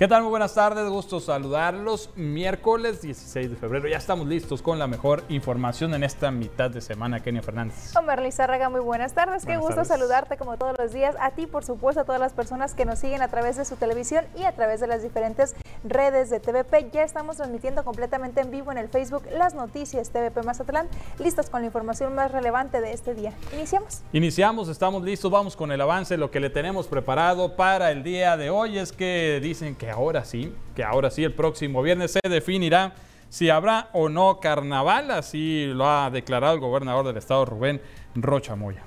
[0.00, 0.22] ¿Qué tal?
[0.22, 2.08] Muy buenas tardes, gusto saludarlos.
[2.16, 6.80] Miércoles 16 de febrero, ya estamos listos con la mejor información en esta mitad de
[6.80, 7.20] semana.
[7.20, 7.94] Kenia Fernández.
[7.94, 9.44] Omar Lizárraga, muy buenas tardes.
[9.44, 11.16] Qué gusto saludarte como todos los días.
[11.20, 13.76] A ti, por supuesto, a todas las personas que nos siguen a través de su
[13.76, 16.88] televisión y a través de las diferentes redes de TVP.
[16.92, 20.88] Ya estamos transmitiendo completamente en vivo en el Facebook las noticias TVP Mazatlán,
[21.18, 23.34] listos con la información más relevante de este día.
[23.52, 24.00] ¿Iniciamos?
[24.14, 26.16] Iniciamos, estamos listos, vamos con el avance.
[26.16, 30.24] Lo que le tenemos preparado para el día de hoy es que dicen que ahora
[30.24, 32.94] sí, que ahora sí, el próximo viernes se definirá
[33.28, 37.80] si habrá o no carnaval, así lo ha declarado el gobernador del estado Rubén
[38.14, 38.82] Rocha Moya.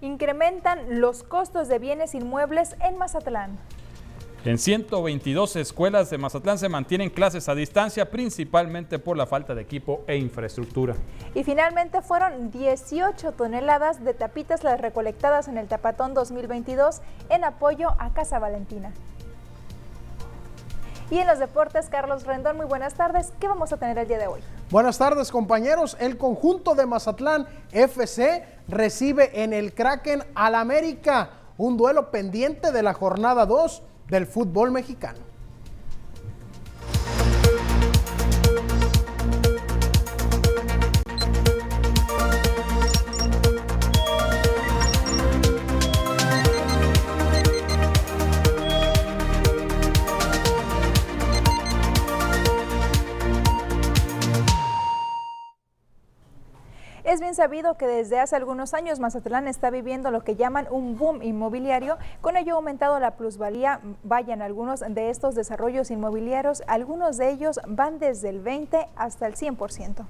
[0.00, 3.58] Incrementan los costos de bienes inmuebles en Mazatlán.
[4.46, 9.62] En 122 escuelas de Mazatlán se mantienen clases a distancia, principalmente por la falta de
[9.62, 10.94] equipo e infraestructura.
[11.34, 17.88] Y finalmente fueron 18 toneladas de tapitas las recolectadas en el Tapatón 2022 en apoyo
[17.98, 18.92] a Casa Valentina.
[21.10, 23.32] Y en los deportes, Carlos Rendón, muy buenas tardes.
[23.38, 24.40] ¿Qué vamos a tener el día de hoy?
[24.70, 25.96] Buenas tardes, compañeros.
[26.00, 32.82] El conjunto de Mazatlán FC recibe en el Kraken al América, un duelo pendiente de
[32.82, 35.18] la jornada 2 del fútbol mexicano.
[57.14, 60.98] Es bien sabido que desde hace algunos años Mazatlán está viviendo lo que llaman un
[60.98, 63.80] boom inmobiliario, con ello ha aumentado la plusvalía.
[64.02, 69.36] Vayan algunos de estos desarrollos inmobiliarios, algunos de ellos van desde el 20 hasta el
[69.36, 70.04] 100%.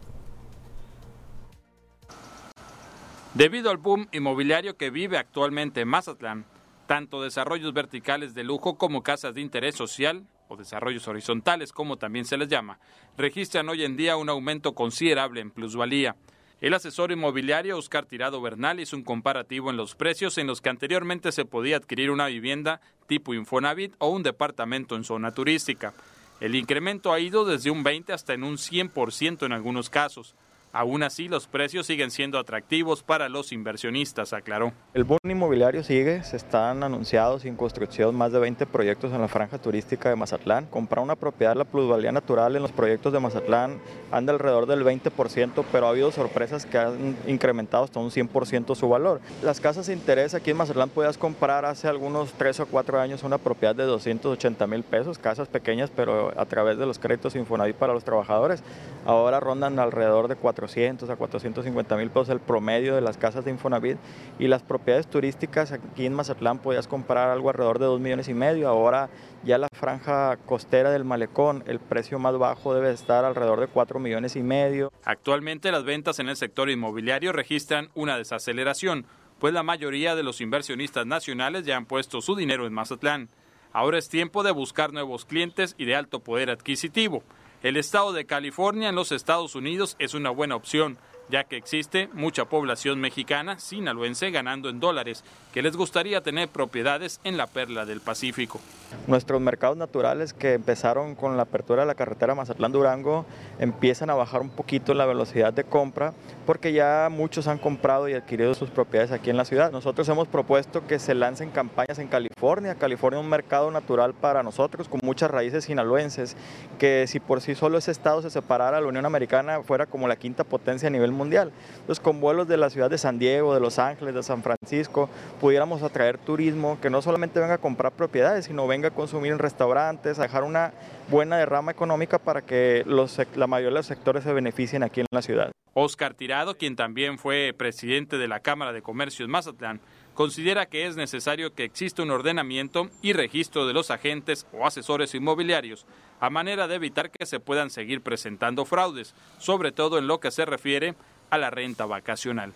[3.35, 6.47] Debido al boom inmobiliario que vive actualmente Mazatlán,
[6.87, 12.25] tanto desarrollos verticales de lujo como casas de interés social o desarrollos horizontales, como también
[12.25, 12.79] se les llama,
[13.19, 16.17] registran hoy en día un aumento considerable en plusvalía.
[16.61, 20.71] El asesor inmobiliario Oscar Tirado Bernal hizo un comparativo en los precios en los que
[20.71, 25.93] anteriormente se podía adquirir una vivienda tipo Infonavit o un departamento en zona turística.
[26.41, 30.35] El incremento ha ido desde un 20 hasta en un 100% en algunos casos.
[30.75, 34.73] Aún así, los precios siguen siendo atractivos para los inversionistas, aclaró.
[34.93, 39.29] El bono inmobiliario sigue, se están anunciados en construcción más de 20 proyectos en la
[39.29, 40.67] franja turística de Mazatlán.
[40.67, 43.79] Comprar una propiedad, la plusvalía natural en los proyectos de Mazatlán
[44.11, 48.89] anda alrededor del 20%, pero ha habido sorpresas que han incrementado hasta un 100% su
[48.89, 49.21] valor.
[49.45, 53.23] Las casas de interés aquí en Mazatlán podías comprar hace algunos 3 o 4 años
[53.23, 57.77] una propiedad de 280 mil pesos, casas pequeñas, pero a través de los créditos Infonavit
[57.77, 58.65] para los trabajadores.
[59.07, 63.45] Ahora rondan alrededor de 4 400 a 450 mil pesos el promedio de las casas
[63.45, 63.99] de Infonavit
[64.39, 68.35] y las propiedades turísticas aquí en Mazatlán podías comprar algo alrededor de 2 millones y
[68.35, 69.11] medio, ahora
[69.45, 73.99] ya la franja costera del malecón, el precio más bajo debe estar alrededor de 4
[74.01, 74.91] millones y medio.
[75.05, 79.05] Actualmente las ventas en el sector inmobiliario registran una desaceleración,
[79.39, 83.29] pues la mayoría de los inversionistas nacionales ya han puesto su dinero en Mazatlán.
[83.73, 87.23] Ahora es tiempo de buscar nuevos clientes y de alto poder adquisitivo.
[87.65, 90.99] El estado de California en los Estados Unidos es una buena opción,
[91.29, 97.21] ya que existe mucha población mexicana sinaloense ganando en dólares que les gustaría tener propiedades
[97.25, 98.61] en la perla del Pacífico.
[99.07, 103.25] Nuestros mercados naturales que empezaron con la apertura de la carretera Mazatlán-Durango
[103.59, 106.13] empiezan a bajar un poquito la velocidad de compra
[106.47, 109.73] porque ya muchos han comprado y adquirido sus propiedades aquí en la ciudad.
[109.73, 112.77] Nosotros hemos propuesto que se lancen campañas en California.
[112.77, 116.37] California es un mercado natural para nosotros con muchas raíces sinaloenses
[116.79, 120.17] que si por sí solo ese estado se separara, la Unión Americana fuera como la
[120.17, 121.53] quinta potencia a nivel mundial.
[121.81, 125.09] Entonces con vuelos de la ciudad de San Diego, de Los Ángeles, de San Francisco,
[125.41, 129.39] pudiéramos atraer turismo que no solamente venga a comprar propiedades, sino venga a consumir en
[129.39, 130.73] restaurantes, a dejar una
[131.09, 135.07] buena derrama económica para que los, la mayoría de los sectores se beneficien aquí en
[135.11, 135.51] la ciudad.
[135.75, 139.81] Oscar Tirado, quien también fue presidente de la Cámara de Comercio en Mazatlán,
[140.15, 145.15] considera que es necesario que exista un ordenamiento y registro de los agentes o asesores
[145.15, 145.87] inmobiliarios,
[146.21, 150.31] a manera de evitar que se puedan seguir presentando fraudes, sobre todo en lo que
[150.31, 150.95] se refiere
[151.31, 152.53] a la renta vacacional.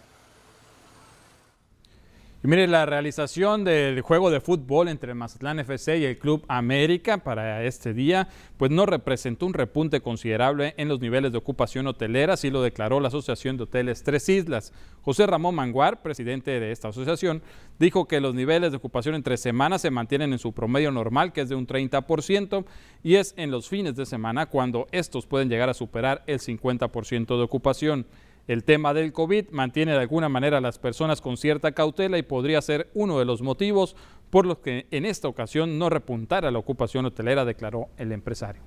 [2.43, 7.65] Mire, la realización del juego de fútbol entre Mazatlán FC y el Club América para
[7.65, 12.51] este día, pues no representó un repunte considerable en los niveles de ocupación hotelera, así
[12.51, 14.73] lo declaró la Asociación de Hoteles Tres Islas.
[15.03, 17.43] José Ramón Manguar, presidente de esta asociación,
[17.81, 21.41] dijo que los niveles de ocupación entre semanas se mantienen en su promedio normal, que
[21.41, 22.65] es de un 30%,
[23.03, 27.37] y es en los fines de semana cuando estos pueden llegar a superar el 50%
[27.37, 28.07] de ocupación.
[28.49, 32.23] El tema del COVID mantiene de alguna manera a las personas con cierta cautela y
[32.23, 33.95] podría ser uno de los motivos
[34.31, 38.63] por lo que en esta ocasión no repuntara la ocupación hotelera, declaró el empresario.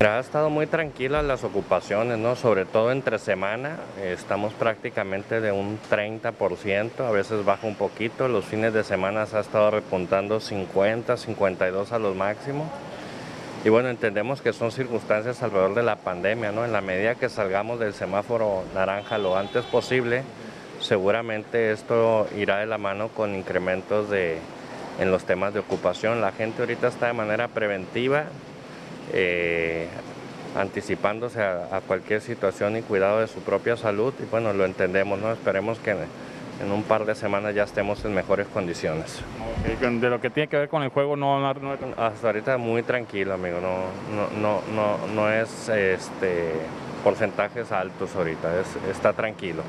[0.00, 2.36] Ha estado muy tranquila las ocupaciones, ¿no?
[2.36, 8.46] sobre todo entre semana, estamos prácticamente de un 30%, a veces baja un poquito, los
[8.46, 12.66] fines de semana se ha estado repuntando 50, 52 a los máximos.
[13.64, 16.64] Y bueno, entendemos que son circunstancias alrededor de la pandemia, ¿no?
[16.64, 20.24] En la medida que salgamos del semáforo naranja lo antes posible,
[20.80, 24.38] seguramente esto irá de la mano con incrementos de,
[24.98, 26.20] en los temas de ocupación.
[26.20, 28.24] La gente ahorita está de manera preventiva,
[29.12, 29.86] eh,
[30.56, 35.32] anticipándose a, cualquier situación y cuidado de su propia salud y bueno, lo entendemos, ¿no?
[35.32, 35.94] Esperemos que
[36.60, 39.20] en un par de semanas ya estemos en mejores condiciones.
[39.80, 43.58] De lo que tiene que ver con el juego, no, hasta ahorita muy tranquilo, amigo.
[43.60, 46.52] No, no, no, no, es este
[47.04, 48.48] porcentajes altos ahorita,
[48.90, 49.62] está tranquilo.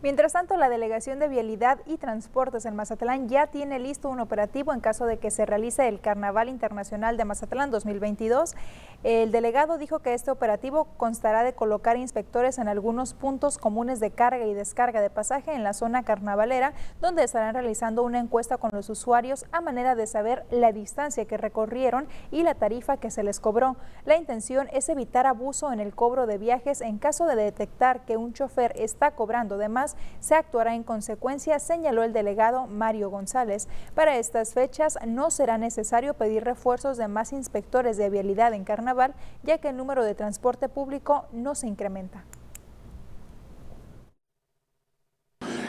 [0.00, 4.72] Mientras tanto, la Delegación de Vialidad y Transportes en Mazatlán ya tiene listo un operativo
[4.72, 8.54] en caso de que se realice el Carnaval Internacional de Mazatlán 2022.
[9.02, 14.12] El delegado dijo que este operativo constará de colocar inspectores en algunos puntos comunes de
[14.12, 18.70] carga y descarga de pasaje en la zona carnavalera, donde estarán realizando una encuesta con
[18.72, 23.24] los usuarios a manera de saber la distancia que recorrieron y la tarifa que se
[23.24, 23.76] les cobró.
[24.04, 28.16] La intención es evitar abuso en el cobro de viajes en caso de detectar que
[28.16, 29.87] un chofer está cobrando de más
[30.20, 33.68] se actuará en consecuencia, señaló el delegado Mario González.
[33.94, 39.14] Para estas fechas no será necesario pedir refuerzos de más inspectores de vialidad en carnaval,
[39.42, 42.24] ya que el número de transporte público no se incrementa.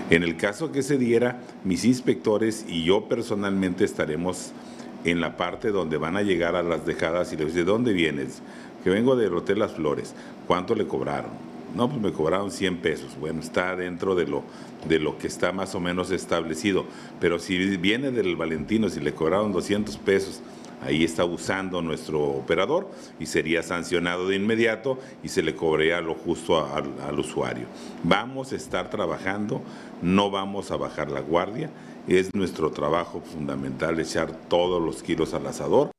[0.10, 4.54] En el caso que se diera, mis inspectores y yo personalmente estaremos
[5.04, 7.94] en la parte donde van a llegar a las dejadas y les dice, ¿de dónde
[7.94, 8.42] vienes?
[8.83, 10.16] Que vengo del Hotel Las Flores.
[10.48, 11.48] ¿Cuánto le cobraron?
[11.75, 13.18] No, pues me cobraron 100 pesos.
[13.19, 14.44] Bueno, está dentro de lo,
[14.88, 16.86] de lo que está más o menos establecido.
[17.19, 20.42] Pero si viene del Valentino, si le cobraron 200 pesos,
[20.81, 22.89] ahí está usando nuestro operador
[23.19, 27.68] y sería sancionado de inmediato y se le cobraría lo justo al usuario.
[28.04, 29.62] Vamos a estar trabajando,
[30.01, 31.69] no vamos a bajar la guardia.
[32.07, 35.92] Es nuestro trabajo fundamental echar todos los kilos al asador.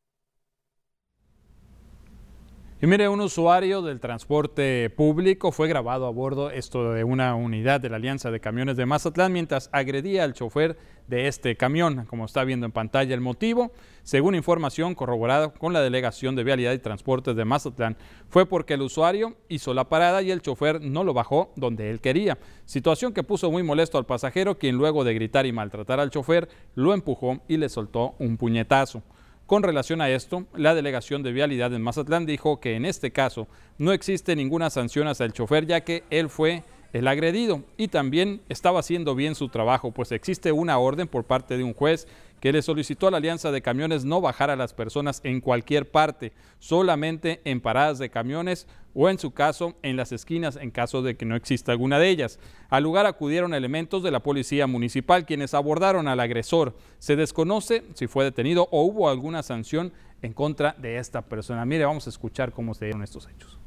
[2.83, 7.79] Y mire, un usuario del transporte público fue grabado a bordo esto de una unidad
[7.79, 12.25] de la Alianza de Camiones de Mazatlán mientras agredía al chofer de este camión, como
[12.25, 13.71] está viendo en pantalla el motivo.
[14.03, 17.99] Según información corroborada con la Delegación de Vialidad y Transportes de Mazatlán,
[18.31, 22.01] fue porque el usuario hizo la parada y el chofer no lo bajó donde él
[22.01, 22.39] quería.
[22.65, 26.49] Situación que puso muy molesto al pasajero, quien luego de gritar y maltratar al chofer,
[26.77, 29.03] lo empujó y le soltó un puñetazo.
[29.51, 33.49] Con relación a esto, la Delegación de Vialidad en Mazatlán dijo que en este caso
[33.79, 36.63] no existe ninguna sanción hacia el chofer ya que él fue
[36.93, 41.57] el agredido y también estaba haciendo bien su trabajo, pues existe una orden por parte
[41.57, 42.07] de un juez
[42.41, 45.91] que le solicitó a la Alianza de Camiones no bajar a las personas en cualquier
[45.91, 51.03] parte, solamente en paradas de camiones o en su caso en las esquinas en caso
[51.03, 52.39] de que no exista alguna de ellas.
[52.71, 56.77] Al lugar acudieron elementos de la policía municipal quienes abordaron al agresor.
[56.99, 61.65] Se desconoce si fue detenido o hubo alguna sanción en contra de esta persona.
[61.65, 63.59] Mire, vamos a escuchar cómo se dieron estos hechos.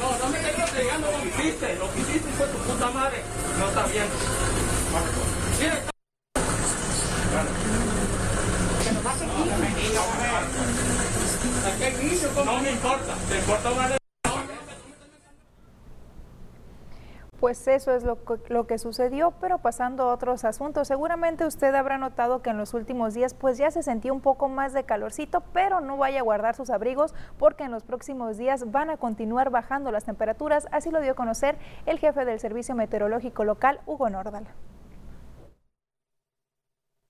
[0.00, 3.22] No, no me lo que hiciste, lo que hiciste fue tu puta madre,
[3.58, 4.04] no está bien.
[11.74, 12.70] No me importa, te importa una
[17.40, 22.42] Pues eso es lo, que sucedió, pero pasando a otros asuntos, seguramente usted habrá notado
[22.42, 25.80] que en los últimos días pues ya se sentía un poco más de calorcito, pero
[25.80, 29.90] no vaya a guardar sus abrigos porque en los próximos días van a continuar bajando
[29.90, 34.46] las temperaturas, así lo dio a conocer el jefe del Servicio Meteorológico Local, Hugo Nordal.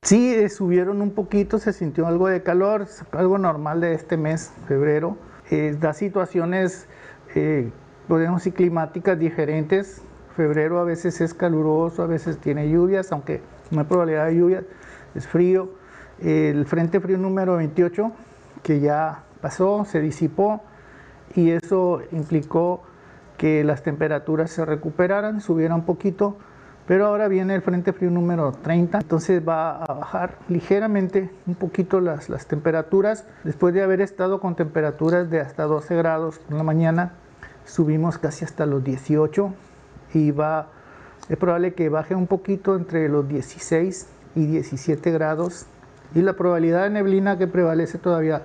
[0.02, 4.52] Sí, eh, subieron un poquito, se sintió algo de calor, algo normal de este mes,
[4.68, 5.16] febrero.
[5.50, 6.86] Eh, da situaciones,
[7.34, 7.70] eh,
[8.08, 10.02] podemos climáticas diferentes.
[10.36, 14.64] Febrero a veces es caluroso, a veces tiene lluvias, aunque no hay probabilidad de lluvias,
[15.14, 15.68] es frío.
[16.20, 18.10] El Frente Frío número 28,
[18.62, 20.62] que ya pasó, se disipó
[21.34, 22.82] y eso implicó
[23.36, 26.36] que las temperaturas se recuperaran, subieran un poquito
[26.86, 32.00] pero ahora viene el Frente Frío número 30, entonces va a bajar ligeramente un poquito
[32.00, 33.24] las, temperaturas.
[33.42, 37.12] Después de haber estado con temperaturas de hasta 12 grados por la mañana,
[37.64, 39.54] subimos casi hasta los 18
[40.12, 40.68] y va,
[41.28, 45.66] es probable que baje un poquito entre los 16 y 17 grados.
[46.14, 48.42] Y la probabilidad de neblina que prevalece todavía,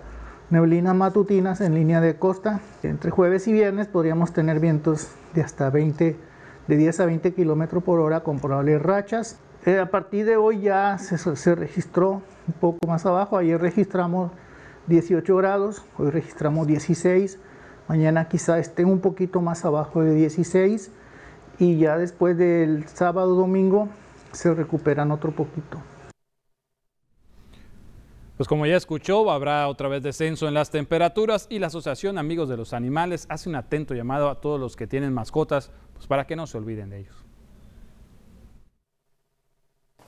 [0.49, 2.61] neblinas matutinas en línea de costa.
[2.83, 6.28] Entre jueves y viernes podríamos tener vientos de hasta 20
[6.69, 9.39] de 10 a 20 kilómetros por hora con probables rachas.
[9.65, 14.31] Eh, a partir de hoy ya se, se registró un poco más abajo, ayer registramos
[14.85, 17.39] 18 grados, hoy registramos 16,
[17.87, 20.91] mañana quizá esté un poquito más abajo de 16
[21.57, 23.89] y ya después del sábado domingo
[24.31, 25.79] se recuperan otro poquito.
[28.39, 32.47] Pues como ya escuchó, habrá otra vez descenso en las temperaturas y la Asociación Amigos
[32.47, 36.25] de los Animales hace un atento llamado a todos los que tienen mascotas pues para
[36.25, 37.28] que no se olviden de ellos.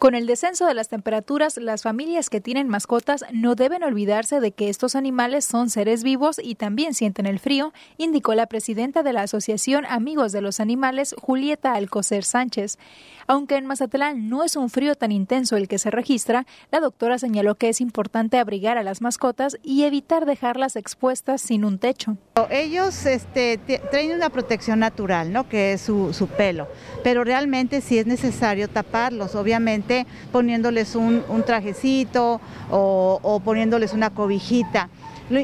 [0.02, 4.52] Con el descenso de las temperaturas, las familias que tienen mascotas no deben olvidarse de
[4.52, 9.14] que estos animales son seres vivos y también sienten el frío, indicó la presidenta de
[9.14, 12.80] la Asociación Amigos de los Animales, Julieta Alcocer Sánchez.
[13.28, 17.20] Aunque en Mazatlán no es un frío tan intenso el que se registra, la doctora
[17.20, 22.18] señaló que es importante abrigar a las mascotas y evitar dejarlas expuestas sin un techo.
[22.50, 23.60] Ellos este,
[23.92, 25.48] traen una protección natural, ¿no?
[25.48, 26.68] que es su, su pelo,
[27.04, 29.91] pero realmente sí es necesario taparlos, obviamente
[30.32, 34.90] poniéndoles un, trajecito o, poniéndoles una cobijita.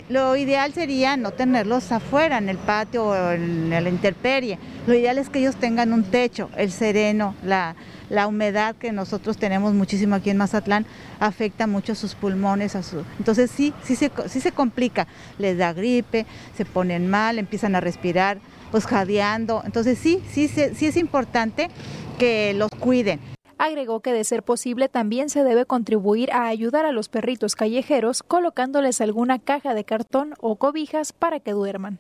[0.10, 4.60] Lo, ideal sería no tenerlos afuera, en el patio o en la intemperie.
[4.86, 7.76] Lo ideal es que ellos tengan un techo, el sereno, la,
[8.28, 10.86] humedad que nosotros tenemos muchísimo aquí en Mazatlán
[11.22, 12.76] afecta mucho a sus pulmones.
[12.76, 13.04] A su...
[13.18, 16.26] Entonces sí, sí se, sí se complica, les da gripe,
[16.58, 18.40] se ponen mal, empiezan a respirar,
[18.72, 19.62] pues jadeando.
[19.66, 21.70] Entonces sí, sí, sí es importante
[22.18, 23.37] que los cuiden.
[23.60, 28.22] Agregó que de ser posible también se debe contribuir a ayudar a los perritos callejeros
[28.22, 32.00] colocándoles alguna caja de cartón o cobijas para que duerman.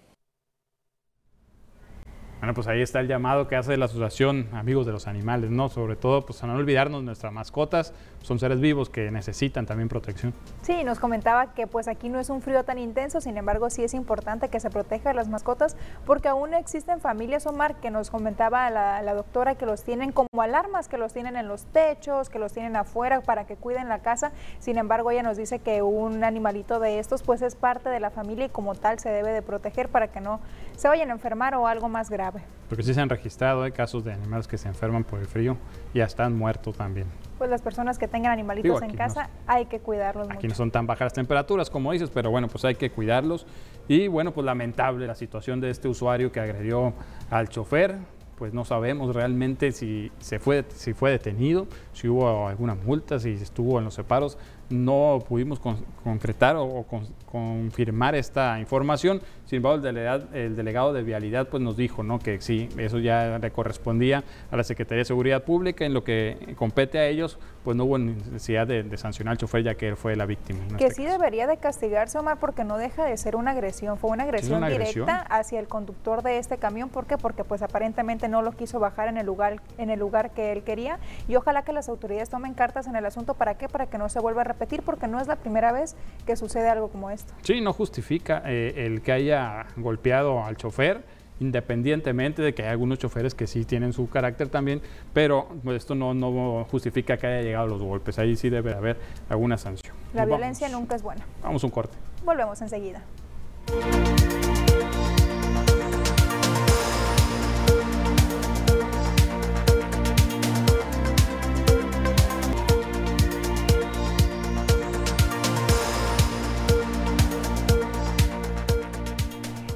[2.39, 5.69] Bueno, pues ahí está el llamado que hace la Asociación Amigos de los Animales, ¿no?
[5.69, 10.33] Sobre todo, pues a no olvidarnos nuestras mascotas, son seres vivos que necesitan también protección.
[10.61, 13.83] Sí, nos comentaba que pues aquí no es un frío tan intenso, sin embargo sí
[13.83, 18.09] es importante que se proteja a las mascotas porque aún existen familias, Omar, que nos
[18.09, 22.29] comentaba la, la doctora que los tienen como alarmas, que los tienen en los techos,
[22.29, 25.81] que los tienen afuera para que cuiden la casa, sin embargo ella nos dice que
[25.81, 29.31] un animalito de estos pues es parte de la familia y como tal se debe
[29.31, 30.39] de proteger para que no
[30.75, 32.41] se vayan a enfermar o algo más grave.
[32.69, 35.57] Porque sí se han registrado hay casos de animales que se enferman por el frío
[35.97, 37.07] ya están muertos también.
[37.37, 40.87] Pues las personas que tengan animalitos en casa hay que cuidarlos Aquí no son tan
[40.87, 43.45] bajas las temperaturas como dices, pero bueno, pues hay que cuidarlos.
[43.87, 46.93] Y bueno, pues lamentable la situación de este usuario que agredió
[47.29, 47.97] al chofer.
[48.37, 53.31] Pues no sabemos realmente si, se fue, si fue detenido, si hubo alguna multa, si
[53.31, 54.37] estuvo en los separos
[54.69, 55.59] no pudimos
[56.03, 56.85] concretar o,
[57.31, 59.21] confirmar esta información.
[59.45, 62.19] Sin embargo, el delegado, el delegado, de Vialidad pues, nos dijo ¿no?
[62.19, 65.85] que sí, eso ya le correspondía a la Secretaría de Seguridad Pública.
[65.85, 69.75] En lo que compete a ellos, pues no hubo necesidad de, sancionar al chofer ya
[69.75, 70.59] que él fue la víctima.
[70.77, 73.97] que este sí debería de castigarse, Omar, porque no deja de ser una agresión.
[73.97, 76.89] Fue una agresión directa hacia el conductor de este camión.
[76.89, 77.17] ¿Por qué?
[77.17, 80.63] Porque pues aparentemente no lo quiso bajar en el lugar, en el lugar que él
[80.63, 80.99] quería.
[81.27, 83.33] Y ojalá que las autoridades tomen cartas en el asunto.
[83.33, 83.67] ¿Para qué?
[83.67, 86.69] Para que no se vuelva a repetir porque no es la primera vez que sucede
[86.69, 87.16] algo como esto.
[87.41, 91.03] Sí, no justifica eh, el que haya golpeado al chofer
[91.39, 94.81] independientemente de que hay algunos choferes que sí tienen su carácter también,
[95.13, 98.17] pero esto no, no justifica que haya llegado los golpes.
[98.19, 98.97] Ahí sí debe haber
[99.29, 99.95] alguna sanción.
[100.13, 101.25] La violencia nunca es buena.
[101.43, 101.97] Vamos un corte.
[102.25, 103.03] Volvemos enseguida.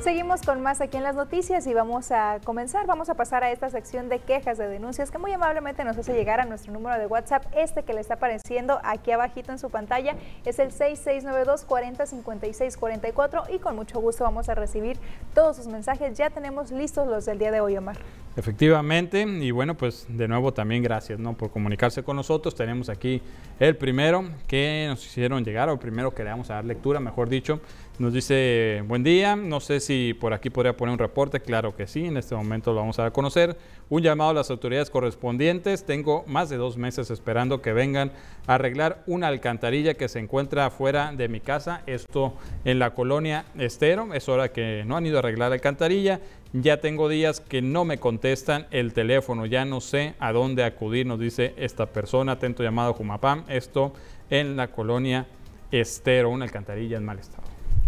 [0.01, 3.51] Seguimos con más aquí en las noticias y vamos a comenzar, vamos a pasar a
[3.51, 6.97] esta sección de quejas, de denuncias que muy amablemente nos hace llegar a nuestro número
[6.97, 11.65] de WhatsApp, este que le está apareciendo aquí abajito en su pantalla, es el 6692
[11.65, 14.97] 405644 y con mucho gusto vamos a recibir
[15.35, 16.17] todos sus mensajes.
[16.17, 17.97] Ya tenemos listos los del día de hoy, Omar.
[18.37, 21.33] Efectivamente, y bueno, pues de nuevo también gracias ¿no?
[21.33, 22.55] por comunicarse con nosotros.
[22.55, 23.21] Tenemos aquí
[23.59, 27.27] el primero que nos hicieron llegar, o primero que le vamos a dar lectura, mejor
[27.27, 27.59] dicho.
[27.99, 31.85] Nos dice, buen día, no sé si por aquí podría poner un reporte, claro que
[31.85, 33.57] sí, en este momento lo vamos a conocer.
[33.89, 38.11] Un llamado a las autoridades correspondientes, tengo más de dos meses esperando que vengan
[38.47, 42.33] a arreglar una alcantarilla que se encuentra fuera de mi casa, esto
[42.65, 46.21] en la colonia Estero, es hora que no han ido a arreglar la alcantarilla,
[46.53, 51.05] ya tengo días que no me contestan el teléfono, ya no sé a dónde acudir,
[51.05, 53.93] nos dice esta persona, atento llamado Jumapam, esto
[54.29, 55.27] en la colonia
[55.71, 57.40] Estero, una alcantarilla en mal estado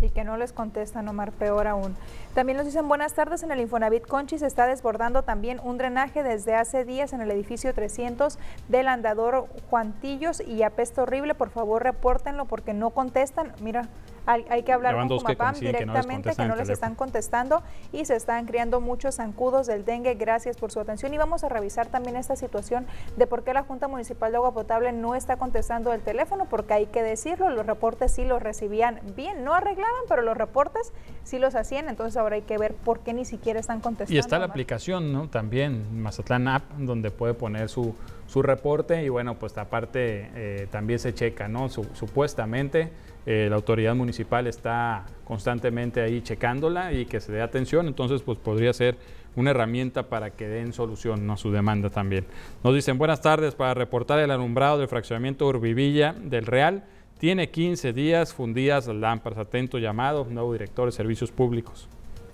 [0.03, 1.95] y que no les contestan, Omar, peor aún.
[2.33, 6.23] También nos dicen buenas tardes en el Infonavit Conchi, se está desbordando también un drenaje
[6.23, 11.83] desde hace días en el edificio 300 del andador Juantillos y apesta horrible, por favor
[11.83, 13.53] repórtenlo porque no contestan.
[13.61, 13.87] Mira,
[14.25, 17.61] Hay, que hablar con Jumapam directamente, que no les, están contestando
[17.91, 20.13] y se están creando muchos zancudos del dengue.
[20.15, 22.85] Gracias por su atención y vamos a revisar también esta situación
[23.17, 26.73] de por qué la Junta Municipal de Agua Potable no está contestando el teléfono, porque
[26.73, 31.39] hay que decirlo, los reportes sí los recibían bien, no arreglaban, pero los reportes sí
[31.39, 34.15] los hacían, entonces ahora hay que ver por qué ni siquiera están contestando.
[34.15, 35.27] Y está la aplicación, ¿no?
[35.27, 37.95] También, Mazatlán App, donde puede poner su,
[38.33, 41.69] su reporte y bueno, pues aparte eh, también se checa, ¿no?
[41.69, 42.89] supuestamente
[43.27, 48.39] eh, la autoridad municipal está constantemente ahí checándola y que se dé atención, entonces pues
[48.39, 48.97] podría ser
[49.35, 52.25] una herramienta para que den solución a su demanda también.
[52.63, 56.85] Nos dicen buenas tardes para reportar el alumbrado del fraccionamiento Urbivilla del Real.
[57.19, 59.37] Tiene 15 días fundidas lámparas.
[59.37, 61.87] Atento llamado, nuevo director de servicios públicos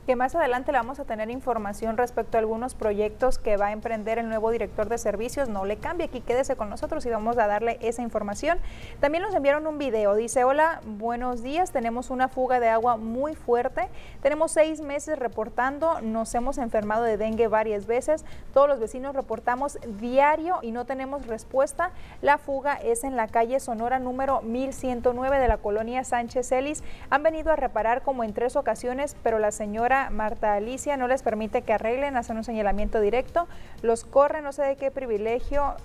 [0.09, 3.71] que más adelante le vamos a tener información respecto a algunos proyectos que va a
[3.73, 5.49] emprender el nuevo director de servicios.
[5.49, 8.57] No le cambie aquí, quédese con nosotros y vamos a darle esa información.
[9.01, 10.15] También nos enviaron un video.
[10.15, 11.71] Dice, hola, buenos días.
[11.71, 13.87] Tenemos una fuga de agua muy fuerte.
[14.23, 16.01] Tenemos seis meses reportando.
[16.01, 18.25] Nos hemos enfermado de dengue varias veces.
[18.51, 21.91] Todos los vecinos reportamos diario y no tenemos respuesta.
[22.23, 26.83] La fuga es en la calle Sonora número 1109 de la colonia Sánchez Ellis.
[27.11, 31.23] Han venido a reparar como en tres ocasiones, pero la señora Marta Alicia no les
[31.23, 33.47] permite que arreglen, hacen un señalamiento directo,
[33.81, 35.75] los corre, no sé de qué privilegio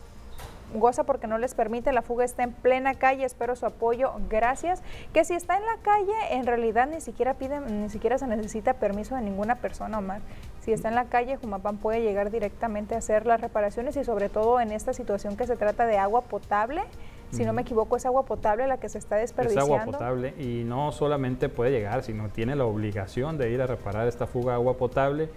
[0.73, 4.83] goza porque no les permite, la fuga está en plena calle, espero su apoyo, gracias.
[5.13, 8.75] Que si está en la calle, en realidad ni siquiera piden, ni siquiera se necesita
[8.75, 10.21] permiso de ninguna persona, Omar.
[10.61, 14.29] Si está en la calle, Jumapán puede llegar directamente a hacer las reparaciones y sobre
[14.29, 16.83] todo en esta situación que se trata de agua potable,
[17.31, 19.75] si no me equivoco, es agua potable la que se está desperdiciando.
[19.75, 23.67] Es agua potable y no solamente puede llegar, sino tiene la obligación de ir a
[23.67, 25.29] reparar esta fuga de agua potable.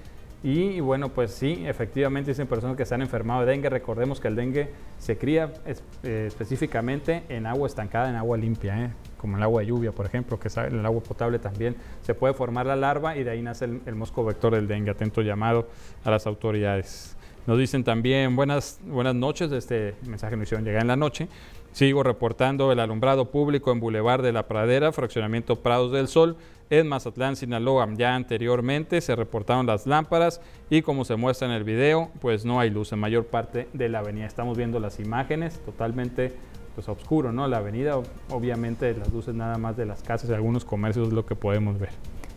[0.44, 3.70] Y, bueno, pues sí, efectivamente dicen personas que se han enfermado de dengue.
[3.70, 5.51] Recordemos que el dengue se cría
[6.03, 8.89] eh, específicamente en agua estancada, en agua limpia, ¿eh?
[9.17, 12.36] como el agua de lluvia, por ejemplo, que en el agua potable también se puede
[12.36, 14.91] formar la larva y de ahí nace el, el mosco vector del dengue.
[14.91, 15.70] Atento llamado
[16.03, 17.17] a las autoridades.
[17.48, 21.29] Nos dicen también buenas, buenas noches, este mensaje nos hicieron llegar en la noche.
[21.77, 26.35] Sigo reportando el alumbrado público en Boulevard de la Pradera, fraccionamiento Prados del Sol,
[26.72, 27.87] en Mazatlán, Sinaloa.
[27.96, 32.59] Ya anteriormente se reportaron las lámparas y como se muestra en el video, pues no
[32.59, 34.25] hay luz en mayor parte de la avenida.
[34.25, 36.33] Estamos viendo las imágenes totalmente
[36.74, 37.48] pues oscuro, ¿no?
[37.48, 41.27] La avenida, obviamente las luces nada más de las casas y algunos comercios es lo
[41.27, 41.92] que podemos ver.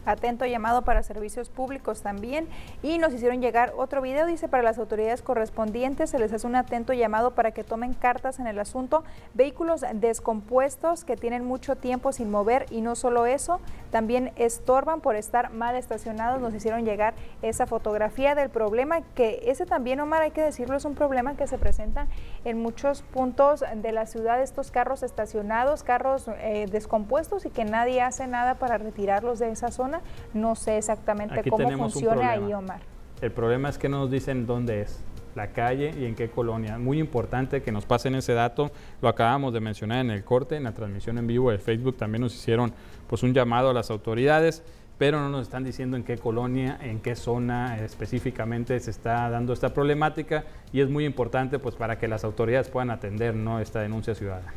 [0.06, 2.48] Atento llamado para servicios públicos también.
[2.82, 6.56] Y nos hicieron llegar otro video, dice, para las autoridades correspondientes, se les hace un
[6.56, 9.04] atento llamado para que tomen cartas en el asunto.
[9.34, 13.60] Vehículos descompuestos que tienen mucho tiempo sin mover y no solo eso,
[13.90, 16.40] también estorban por estar mal estacionados.
[16.40, 20.84] Nos hicieron llegar esa fotografía del problema, que ese también, Omar, hay que decirlo, es
[20.84, 22.06] un problema que se presenta
[22.44, 28.00] en muchos puntos de la ciudad, estos carros estacionados, carros eh, descompuestos y que nadie
[28.00, 29.89] hace nada para retirarlos de esa zona
[30.34, 32.80] no sé exactamente cómo funciona ahí, Omar.
[33.20, 36.78] El problema es que no nos dicen dónde es la calle y en qué colonia.
[36.78, 38.70] Muy importante que nos pasen ese dato.
[39.00, 42.22] Lo acabamos de mencionar en el corte, en la transmisión en vivo de Facebook también
[42.22, 42.72] nos hicieron
[43.06, 44.62] pues un llamado a las autoridades,
[44.98, 49.52] pero no nos están diciendo en qué colonia, en qué zona específicamente se está dando
[49.52, 53.60] esta problemática y es muy importante pues para que las autoridades puedan atender ¿no?
[53.60, 54.52] esta denuncia ciudadana.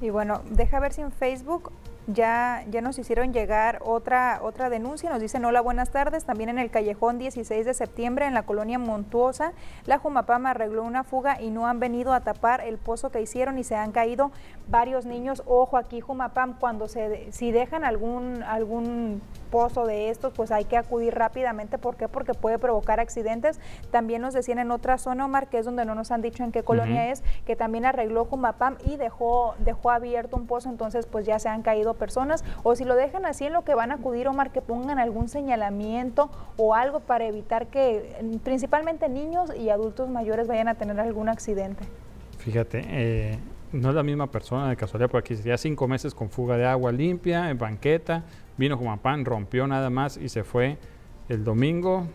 [0.00, 1.72] Y bueno, deja ver si en Facebook
[2.08, 5.10] ya, ya nos hicieron llegar otra, otra denuncia.
[5.10, 6.24] Nos dicen, hola, buenas tardes.
[6.24, 9.52] También en el callejón 16 de septiembre, en la colonia Montuosa,
[9.84, 13.58] la Jumapama arregló una fuga y no han venido a tapar el pozo que hicieron
[13.58, 14.32] y se han caído
[14.68, 15.42] varios niños.
[15.46, 20.76] Ojo aquí, Jumapam, cuando se, si dejan algún, algún pozo de estos, pues hay que
[20.76, 21.78] acudir rápidamente.
[21.78, 22.08] ¿Por qué?
[22.08, 23.60] Porque puede provocar accidentes.
[23.90, 26.52] También nos decían en otra zona, Omar, que es donde no nos han dicho en
[26.52, 31.26] qué colonia es, que también arregló Jumapam y dejó, dejó abierto un pozo, entonces pues
[31.26, 32.44] ya se han caído personas.
[32.62, 35.28] O si lo dejan así en lo que van a acudir, Omar, que pongan algún
[35.28, 41.28] señalamiento o algo para evitar que principalmente niños y adultos mayores vayan a tener algún
[41.28, 41.84] accidente.
[42.38, 43.38] Fíjate, eh,
[43.72, 46.66] no es la misma persona de casualidad, porque aquí sería cinco meses con fuga de
[46.66, 48.22] agua limpia, en banqueta,
[48.58, 50.76] vino pan, rompió nada más y se fue
[51.28, 52.06] el domingo.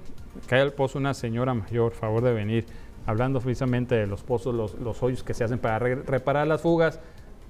[0.48, 2.66] Cae al pozo una señora mayor, favor de venir,
[3.06, 7.00] hablando precisamente de los pozos, los, los hoyos que se hacen para reparar las fugas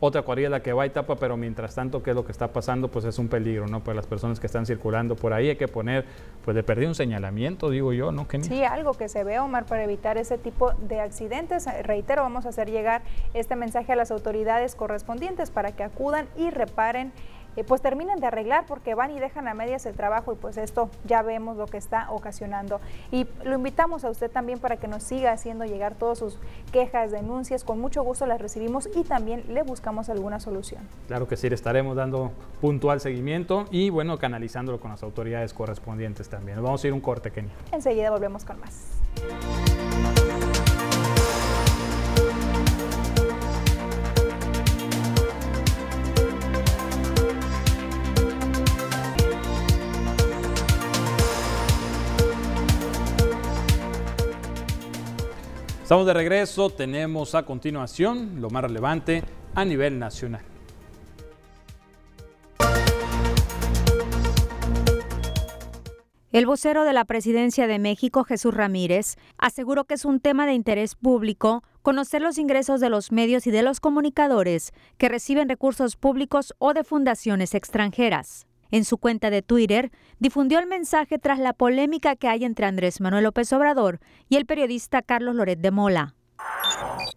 [0.05, 2.51] otra cuadrilla la que va y tapa, pero mientras tanto, ¿qué es lo que está
[2.51, 2.89] pasando?
[2.89, 3.81] Pues es un peligro, ¿no?
[3.81, 6.05] Para las personas que están circulando por ahí hay que poner,
[6.43, 8.27] pues de perder un señalamiento, digo yo, ¿no?
[8.41, 11.67] Sí, algo que se ve, Omar, para evitar ese tipo de accidentes.
[11.83, 13.01] Reitero, vamos a hacer llegar
[13.33, 17.13] este mensaje a las autoridades correspondientes para que acudan y reparen
[17.55, 20.57] eh, pues terminen de arreglar porque van y dejan a medias el trabajo y pues
[20.57, 22.79] esto ya vemos lo que está ocasionando.
[23.11, 26.37] Y lo invitamos a usted también para que nos siga haciendo llegar todas sus
[26.71, 30.87] quejas, denuncias, con mucho gusto las recibimos y también le buscamos alguna solución.
[31.07, 36.29] Claro que sí, le estaremos dando puntual seguimiento y bueno, canalizándolo con las autoridades correspondientes
[36.29, 36.57] también.
[36.57, 37.51] Nos vamos a ir un corte, Kenia.
[37.71, 39.92] Enseguida volvemos con más.
[55.93, 60.41] Estamos de regreso, tenemos a continuación lo más relevante a nivel nacional.
[66.31, 70.53] El vocero de la Presidencia de México, Jesús Ramírez, aseguró que es un tema de
[70.53, 75.95] interés público conocer los ingresos de los medios y de los comunicadores que reciben recursos
[75.95, 78.47] públicos o de fundaciones extranjeras.
[78.73, 83.01] En su cuenta de Twitter, difundió el mensaje tras la polémica que hay entre Andrés
[83.01, 86.15] Manuel López Obrador y el periodista Carlos Loret de Mola.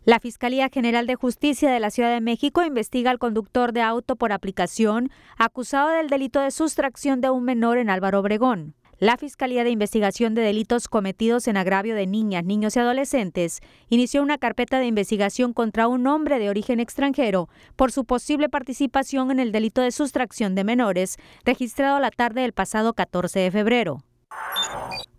[0.04, 4.16] La Fiscalía General de Justicia de la Ciudad de México investiga al conductor de auto
[4.16, 8.74] por aplicación acusado del delito de sustracción de un menor en Álvaro Obregón.
[8.98, 14.22] La Fiscalía de Investigación de Delitos Cometidos en Agravio de Niñas, Niños y Adolescentes inició
[14.22, 19.38] una carpeta de investigación contra un hombre de origen extranjero por su posible participación en
[19.38, 24.02] el delito de sustracción de menores registrado la tarde del pasado 14 de febrero.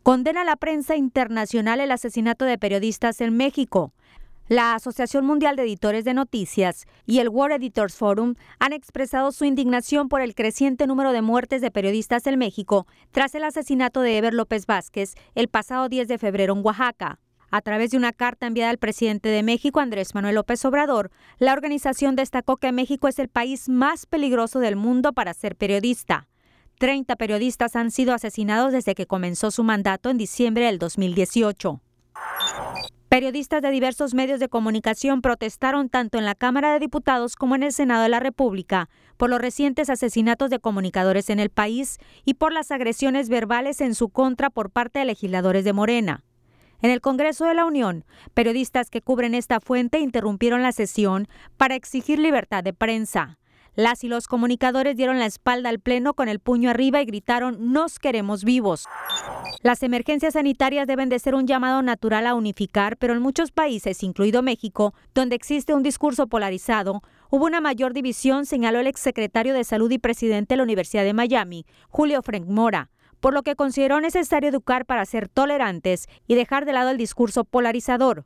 [0.01, 3.93] Condena la prensa internacional el asesinato de periodistas en México.
[4.49, 9.43] La Asociación Mundial de Editores de Noticias y el World Editors Forum han expresado su
[9.43, 14.17] indignación por el creciente número de muertes de periodistas en México tras el asesinato de
[14.17, 17.19] Ever López Vázquez el pasado 10 de febrero en Oaxaca.
[17.51, 21.51] A través de una carta enviada al presidente de México, Andrés Manuel López Obrador, la
[21.51, 26.29] organización destacó que México es el país más peligroso del mundo para ser periodista.
[26.77, 31.81] Treinta periodistas han sido asesinados desde que comenzó su mandato en diciembre del 2018.
[33.09, 37.63] Periodistas de diversos medios de comunicación protestaron tanto en la Cámara de Diputados como en
[37.63, 42.33] el Senado de la República por los recientes asesinatos de comunicadores en el país y
[42.33, 46.25] por las agresiones verbales en su contra por parte de legisladores de Morena.
[46.81, 51.75] En el Congreso de la Unión, periodistas que cubren esta fuente interrumpieron la sesión para
[51.75, 53.39] exigir libertad de prensa.
[53.77, 57.71] Las y los comunicadores dieron la espalda al Pleno con el puño arriba y gritaron
[57.73, 58.85] Nos queremos vivos.
[59.61, 64.01] Las emergencias sanitarias deben de ser un llamado natural a unificar, pero en muchos países,
[64.01, 69.63] incluido México, donde existe un discurso polarizado, hubo una mayor división, señaló el exsecretario de
[69.63, 73.99] Salud y presidente de la Universidad de Miami, Julio Frank Mora por lo que consideró
[73.99, 78.25] necesario educar para ser tolerantes y dejar de lado el discurso polarizador.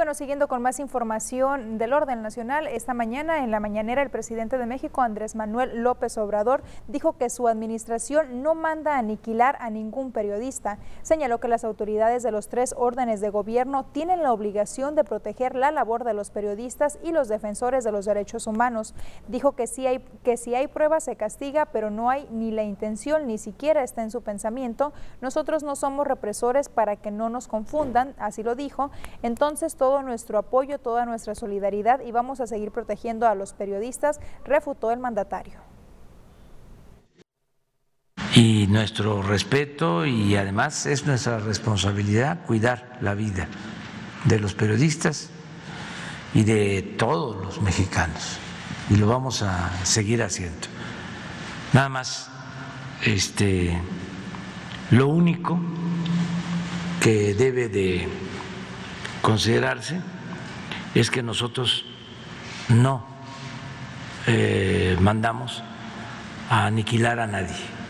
[0.00, 4.56] Bueno, siguiendo con más información del orden nacional, esta mañana en la mañanera el presidente
[4.56, 10.10] de México, Andrés Manuel López Obrador, dijo que su administración no manda aniquilar a ningún
[10.10, 10.78] periodista.
[11.02, 15.54] Señaló que las autoridades de los tres órdenes de gobierno tienen la obligación de proteger
[15.54, 18.94] la labor de los periodistas y los defensores de los derechos humanos.
[19.28, 22.62] Dijo que si hay, que si hay pruebas se castiga, pero no hay ni la
[22.62, 24.94] intención, ni siquiera está en su pensamiento.
[25.20, 28.90] Nosotros no somos represores para que no nos confundan, así lo dijo.
[29.22, 34.20] Entonces, todo nuestro apoyo, toda nuestra solidaridad y vamos a seguir protegiendo a los periodistas,
[34.44, 35.60] refutó el mandatario.
[38.34, 43.48] Y nuestro respeto y además es nuestra responsabilidad cuidar la vida
[44.24, 45.30] de los periodistas
[46.32, 48.38] y de todos los mexicanos.
[48.88, 50.68] Y lo vamos a seguir haciendo.
[51.72, 52.30] Nada más,
[53.04, 53.80] este,
[54.90, 55.58] lo único
[57.00, 58.08] que debe de
[59.22, 60.00] considerarse
[60.94, 61.84] es que nosotros
[62.68, 63.04] no
[64.26, 65.62] eh, mandamos
[66.48, 67.80] a aniquilar a nadie.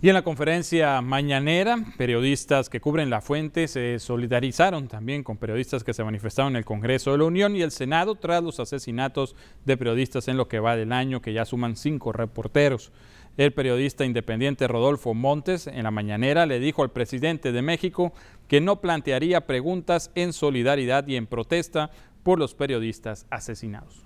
[0.00, 5.82] Y en la conferencia mañanera, periodistas que cubren la fuente se solidarizaron también con periodistas
[5.82, 9.34] que se manifestaron en el Congreso de la Unión y el Senado tras los asesinatos
[9.64, 12.92] de periodistas en lo que va del año, que ya suman cinco reporteros.
[13.38, 18.12] El periodista independiente Rodolfo Montes en la mañanera le dijo al presidente de México
[18.48, 21.92] que no plantearía preguntas en solidaridad y en protesta
[22.24, 24.04] por los periodistas asesinados.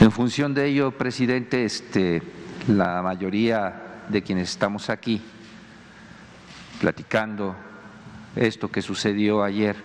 [0.00, 2.20] En función de ello, presidente, este,
[2.66, 5.22] la mayoría de quienes estamos aquí
[6.80, 7.54] platicando
[8.34, 9.76] esto que sucedió ayer,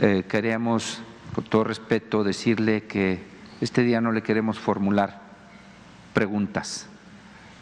[0.00, 1.02] eh, queremos,
[1.34, 3.22] con todo respeto, decirle que
[3.60, 5.25] este día no le queremos formular
[6.16, 6.88] preguntas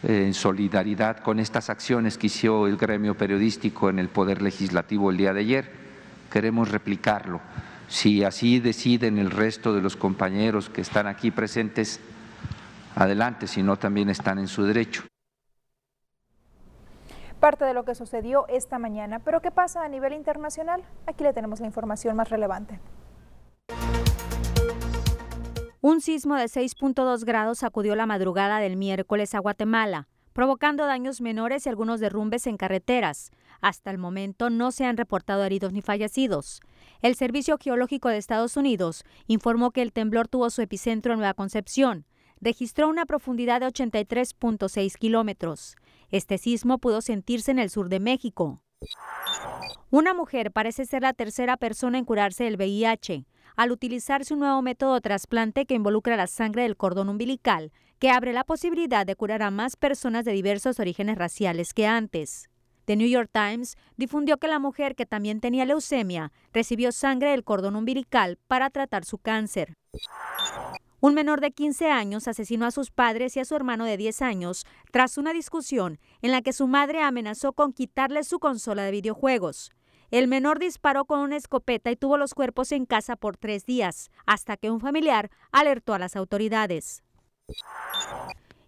[0.01, 5.17] en solidaridad con estas acciones que hizo el gremio periodístico en el Poder Legislativo el
[5.17, 5.71] día de ayer.
[6.31, 7.41] Queremos replicarlo
[7.89, 11.99] Si así deciden el resto de los compañeros que están aquí presentes,
[12.95, 15.03] adelante, si no también están en su derecho.
[17.41, 20.81] Parte de lo que sucedió esta mañana, pero ¿qué pasa a nivel internacional?
[21.05, 22.79] Aquí le tenemos la información más relevante.
[25.87, 31.63] Un sismo de 6.2 grados sacudió la madrugada del miércoles a Guatemala, provocando daños menores
[31.63, 33.29] y algunos derrumbes en carreteras.
[33.61, 36.61] Hasta el momento no se han reportado heridos ni fallecidos.
[37.03, 41.35] El Servicio Geológico de Estados Unidos informó que el temblor tuvo su epicentro en Nueva
[41.35, 42.07] Concepción,
[42.41, 45.75] registró una profundidad de 83.6 kilómetros.
[46.09, 48.63] Este sismo pudo sentirse en el sur de México.
[49.91, 54.61] Una mujer parece ser la tercera persona en curarse del VIH al utilizarse un nuevo
[54.61, 59.15] método de trasplante que involucra la sangre del cordón umbilical, que abre la posibilidad de
[59.15, 62.49] curar a más personas de diversos orígenes raciales que antes.
[62.85, 67.43] The New York Times difundió que la mujer que también tenía leucemia recibió sangre del
[67.43, 69.73] cordón umbilical para tratar su cáncer.
[71.01, 74.21] Un menor de 15 años asesinó a sus padres y a su hermano de 10
[74.21, 78.91] años tras una discusión en la que su madre amenazó con quitarle su consola de
[78.91, 79.71] videojuegos.
[80.11, 84.11] El menor disparó con una escopeta y tuvo los cuerpos en casa por tres días,
[84.25, 87.03] hasta que un familiar alertó a las autoridades.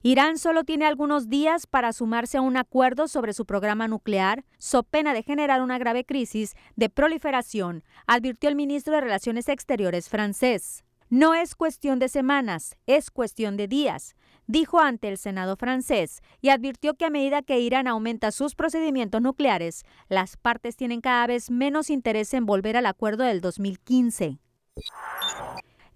[0.03, 4.83] Irán solo tiene algunos días para sumarse a un acuerdo sobre su programa nuclear, so
[4.83, 10.85] pena de generar una grave crisis de proliferación, advirtió el ministro de Relaciones Exteriores francés.
[11.09, 14.15] No es cuestión de semanas, es cuestión de días,
[14.47, 19.21] dijo ante el Senado francés y advirtió que a medida que Irán aumenta sus procedimientos
[19.21, 24.39] nucleares, las partes tienen cada vez menos interés en volver al acuerdo del 2015.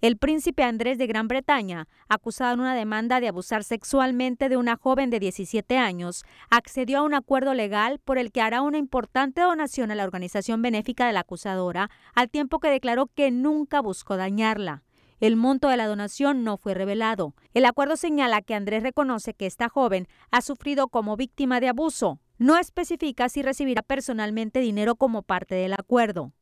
[0.02, 4.76] El príncipe Andrés de Gran Bretaña, acusado en una demanda de abusar sexualmente de una
[4.76, 9.42] joven de 17 años, accedió a un acuerdo legal por el que hará una importante
[9.42, 14.16] donación a la organización benéfica de la acusadora, al tiempo que declaró que nunca buscó
[14.16, 14.82] dañarla.
[15.22, 17.36] El monto de la donación no fue revelado.
[17.54, 22.18] El acuerdo señala que Andrés reconoce que esta joven ha sufrido como víctima de abuso.
[22.38, 26.32] No especifica si recibirá personalmente dinero como parte del acuerdo.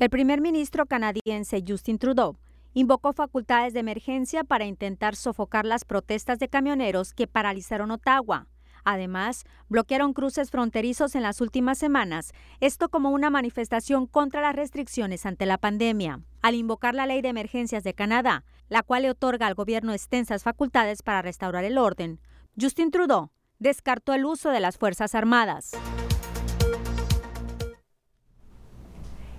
[0.00, 2.38] El primer ministro canadiense Justin Trudeau
[2.74, 8.48] invocó facultades de emergencia para intentar sofocar las protestas de camioneros que paralizaron Ottawa.
[8.84, 15.26] Además, bloquearon cruces fronterizos en las últimas semanas, esto como una manifestación contra las restricciones
[15.26, 16.20] ante la pandemia.
[16.42, 20.42] Al invocar la Ley de Emergencias de Canadá, la cual le otorga al gobierno extensas
[20.42, 22.20] facultades para restaurar el orden,
[22.60, 25.72] Justin Trudeau descartó el uso de las Fuerzas Armadas.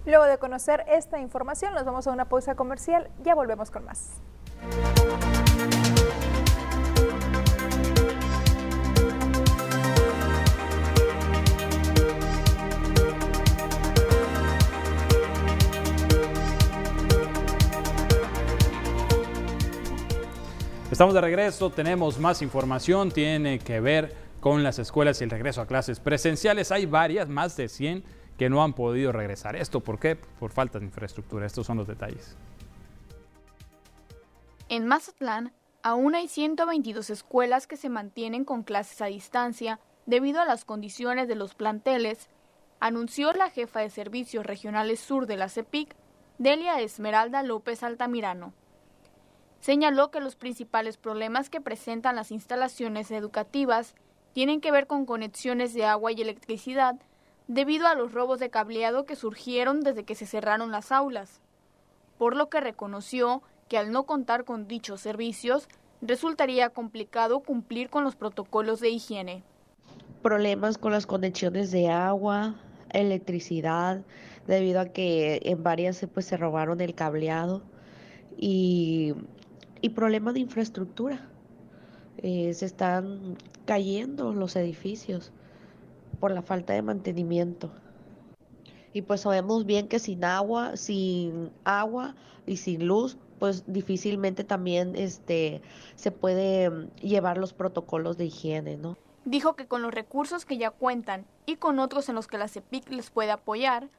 [0.06, 3.10] Luego de conocer esta información, nos vamos a una pausa comercial.
[3.24, 4.20] Ya volvemos con más.
[21.02, 25.60] Estamos de regreso, tenemos más información, tiene que ver con las escuelas y el regreso
[25.60, 26.72] a clases presenciales.
[26.72, 28.04] Hay varias, más de 100,
[28.38, 29.56] que no han podido regresar.
[29.56, 30.16] ¿Esto por qué?
[30.16, 31.48] Por falta de infraestructura.
[31.48, 32.38] Estos son los detalles.
[34.70, 40.46] En Mazatlán, aún hay 122 escuelas que se mantienen con clases a distancia debido a
[40.46, 42.30] las condiciones de los planteles,
[42.80, 45.96] anunció la jefa de Servicios Regionales Sur de la CEPIC,
[46.38, 48.54] Delia Esmeralda López Altamirano
[49.62, 53.96] señaló que los principales problemas que presentan las instalaciones educativas
[54.34, 56.96] tienen que ver con conexiones de agua y electricidad
[57.48, 61.40] debido a los robos de cableado que surgieron desde que se cerraron las aulas,
[62.18, 65.68] por lo que reconoció que al no contar con dichos servicios
[66.02, 69.44] resultaría complicado cumplir con los protocolos de higiene.
[70.24, 72.56] Problemas con las conexiones de agua,
[72.90, 74.02] electricidad,
[74.48, 77.62] debido a que en varias pues, se robaron el cableado
[78.38, 79.14] y
[79.82, 81.28] y problemas de infraestructura.
[82.18, 85.32] Eh, se están cayendo los edificios
[86.20, 87.72] por la falta de mantenimiento.
[88.94, 92.16] Y pues sabemos bien que sin agua, sin agua
[92.46, 95.62] y sin luz, pues difícilmente también este,
[95.96, 98.98] se puede mm, llevar los protocolos de higiene, ¿no?
[99.24, 102.48] Dijo que con los recursos que ya cuentan y con otros en los que la
[102.48, 103.90] CEPIC les puede apoyar,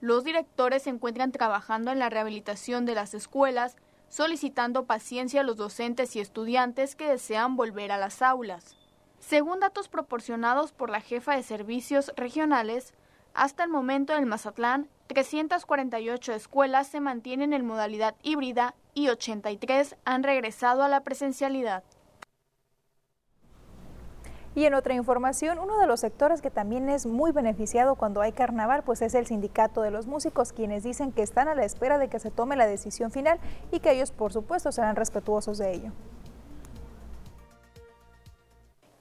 [0.00, 3.76] los directores se encuentran trabajando en la rehabilitación de las escuelas
[4.12, 8.76] solicitando paciencia a los docentes y estudiantes que desean volver a las aulas.
[9.20, 12.92] Según datos proporcionados por la jefa de servicios regionales,
[13.32, 20.22] hasta el momento en Mazatlán, 348 escuelas se mantienen en modalidad híbrida y 83 han
[20.24, 21.82] regresado a la presencialidad.
[24.54, 28.32] Y en otra información, uno de los sectores que también es muy beneficiado cuando hay
[28.32, 31.96] carnaval, pues es el sindicato de los músicos, quienes dicen que están a la espera
[31.96, 33.38] de que se tome la decisión final
[33.70, 35.92] y que ellos, por supuesto, serán respetuosos de ello.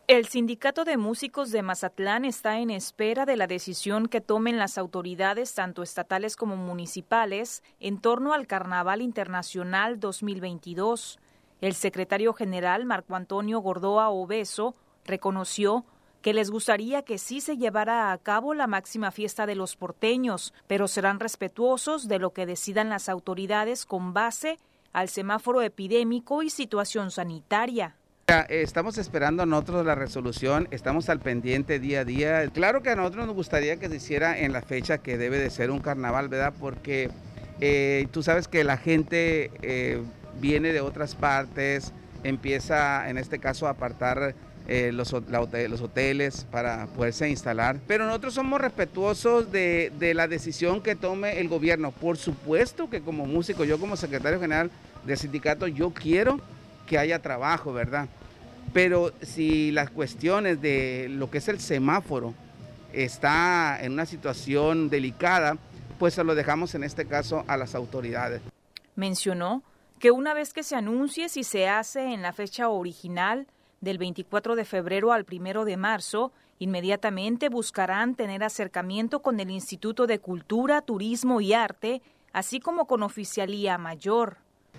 [0.08, 4.78] El Sindicato de Músicos de Mazatlán está en espera de la decisión que tomen las
[4.78, 11.20] autoridades, tanto estatales como municipales, en torno al Carnaval Internacional 2022.
[11.62, 15.86] El secretario general Marco Antonio Gordoa Obeso reconoció
[16.22, 20.54] que les gustaría que sí se llevara a cabo la máxima fiesta de los porteños,
[20.68, 24.60] pero serán respetuosos de lo que decidan las autoridades con base
[24.94, 27.96] al semáforo epidémico y situación sanitaria.
[28.48, 32.48] Estamos esperando nosotros la resolución, estamos al pendiente día a día.
[32.48, 35.50] Claro que a nosotros nos gustaría que se hiciera en la fecha que debe de
[35.50, 36.54] ser un carnaval, ¿verdad?
[36.58, 37.10] Porque
[37.60, 40.02] eh, tú sabes que la gente eh,
[40.40, 41.92] viene de otras partes,
[42.24, 44.34] empieza en este caso a apartar
[44.68, 47.80] eh, los, hoteles para poderse instalar.
[47.88, 51.92] Pero nosotros somos respetuosos de, de, la decisión que tome el gobierno.
[51.92, 54.72] Por supuesto que como músico, yo como secretario general
[55.06, 56.40] del sindicato, yo quiero
[56.86, 58.08] que haya trabajo, ¿verdad?
[58.74, 62.34] Pero si las cuestiones de lo que es el semáforo
[62.94, 65.58] está en una situación delicada,
[66.00, 68.42] pues se lo dejamos en este caso a las autoridades.
[68.96, 69.64] Mencionó
[70.00, 73.48] que una vez que se anuncie si se hace en la fecha original,
[73.82, 80.08] del 24 de febrero al 1 de marzo, inmediatamente buscarán tener acercamiento con el Instituto
[80.08, 84.38] de Cultura, Turismo y Arte, así como con Oficialía Mayor.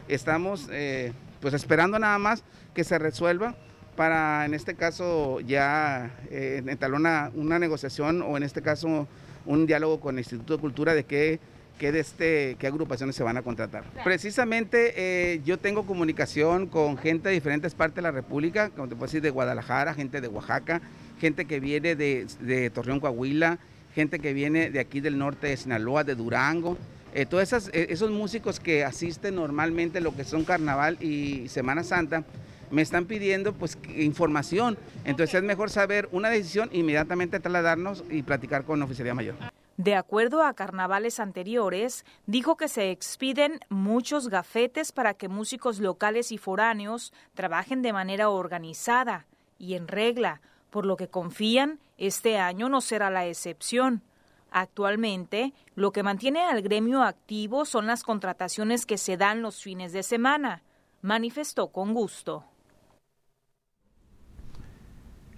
[0.08, 3.56] Estamos eh, pues esperando nada más que se resuelva
[3.96, 9.06] para en este caso ya eh, entablar una, negociación o en este caso
[9.44, 11.40] un diálogo con el Instituto de Cultura de qué
[11.78, 13.85] qué, de este, qué agrupaciones se van a contratar.
[14.04, 18.94] Precisamente eh, yo tengo comunicación con gente de diferentes partes de la República, como te
[18.94, 20.80] puedo decir, de Guadalajara, gente de Oaxaca,
[21.20, 23.58] gente que viene de, de Torreón, Coahuila,
[23.94, 26.76] gente que viene de aquí del norte de Sinaloa, de Durango.
[27.14, 31.85] Eh, todos eh, esos músicos que asisten normalmente a lo que son Carnaval y Semana
[31.85, 32.24] Santa,
[32.70, 34.78] me están pidiendo pues información.
[35.04, 39.35] Entonces es mejor saber una decisión, inmediatamente trasladarnos y platicar con la oficialía mayor.
[39.76, 46.30] De acuerdo a carnavales anteriores, dijo que se expiden muchos gafetes para que músicos locales
[46.30, 49.26] y foráneos trabajen de manera organizada
[49.58, 54.02] y en regla, por lo que confían este año no será la excepción.
[54.50, 59.92] Actualmente, lo que mantiene al gremio activo son las contrataciones que se dan los fines
[59.92, 60.62] de semana,
[61.00, 62.44] manifestó con gusto.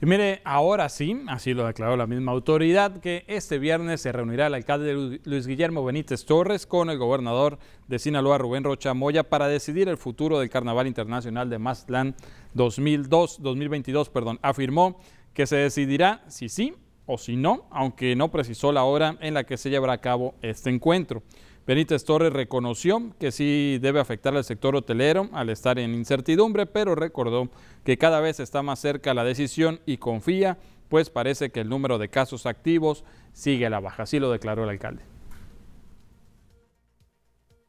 [0.05, 4.49] Y mire, ahora sí, así lo declaró la misma autoridad, que este viernes se reunirá
[4.49, 9.49] el alcalde Luis Guillermo Benítez Torres con el gobernador de Sinaloa, Rubén Rocha Moya, para
[9.49, 12.17] decidir el futuro del Carnaval Internacional de Mazatlán
[12.53, 14.11] 2002, 2022.
[14.11, 14.39] Perdón.
[14.43, 15.01] Afirmó
[15.33, 16.75] que se decidirá si sí
[17.07, 20.35] o si no, aunque no precisó la hora en la que se llevará a cabo
[20.43, 21.23] este encuentro.
[21.67, 26.95] Benítez Torres reconoció que sí debe afectar al sector hotelero al estar en incertidumbre, pero
[26.95, 27.49] recordó
[27.85, 30.59] que cada vez está más cerca la decisión y confía,
[30.91, 34.03] pues parece que el número de casos activos sigue a la baja.
[34.03, 35.14] Así lo declaró el alcalde.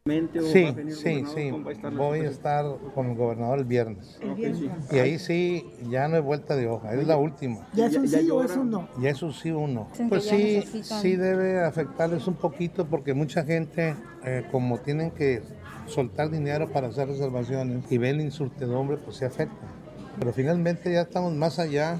[0.07, 1.51] Sí, sí, sí.
[1.97, 2.63] Voy a estar
[2.93, 4.19] con el gobernador el viernes.
[4.91, 7.67] Y ahí sí, ya no hay vuelta de hoja, es la última.
[7.73, 8.87] ¿Ya es un sí o es un no?
[9.01, 9.87] Ya es un sí o un no.
[10.07, 15.41] Pues sí, sí debe afectarles un poquito porque mucha gente, eh, como tienen que
[15.87, 19.65] soltar dinero para hacer reservaciones y ven la incertidumbre, pues se afecta.
[20.19, 21.99] Pero finalmente ya estamos más allá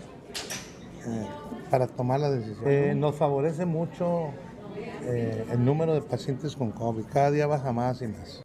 [1.08, 1.26] eh,
[1.72, 2.66] para tomar la decisión.
[2.68, 4.30] Eh, nos favorece mucho
[5.02, 7.06] eh, el número de pacientes con COVID.
[7.06, 8.45] Cada día baja más y más.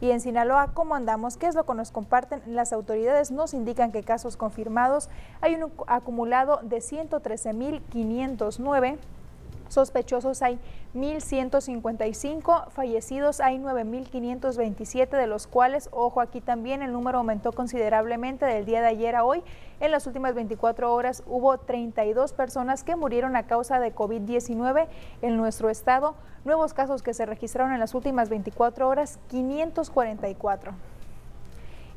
[0.00, 1.36] Y en Sinaloa, ¿cómo andamos?
[1.36, 2.40] ¿Qué es lo que nos comparten?
[2.46, 5.08] Las autoridades nos indican que casos confirmados
[5.40, 8.96] hay un acumulado de 113.509
[9.68, 10.58] Sospechosos hay
[10.94, 18.64] 1.155, fallecidos hay 9.527, de los cuales, ojo aquí también, el número aumentó considerablemente del
[18.64, 19.42] día de ayer a hoy.
[19.80, 24.88] En las últimas 24 horas hubo 32 personas que murieron a causa de COVID-19
[25.22, 26.14] en nuestro estado.
[26.44, 30.97] Nuevos casos que se registraron en las últimas 24 horas, 544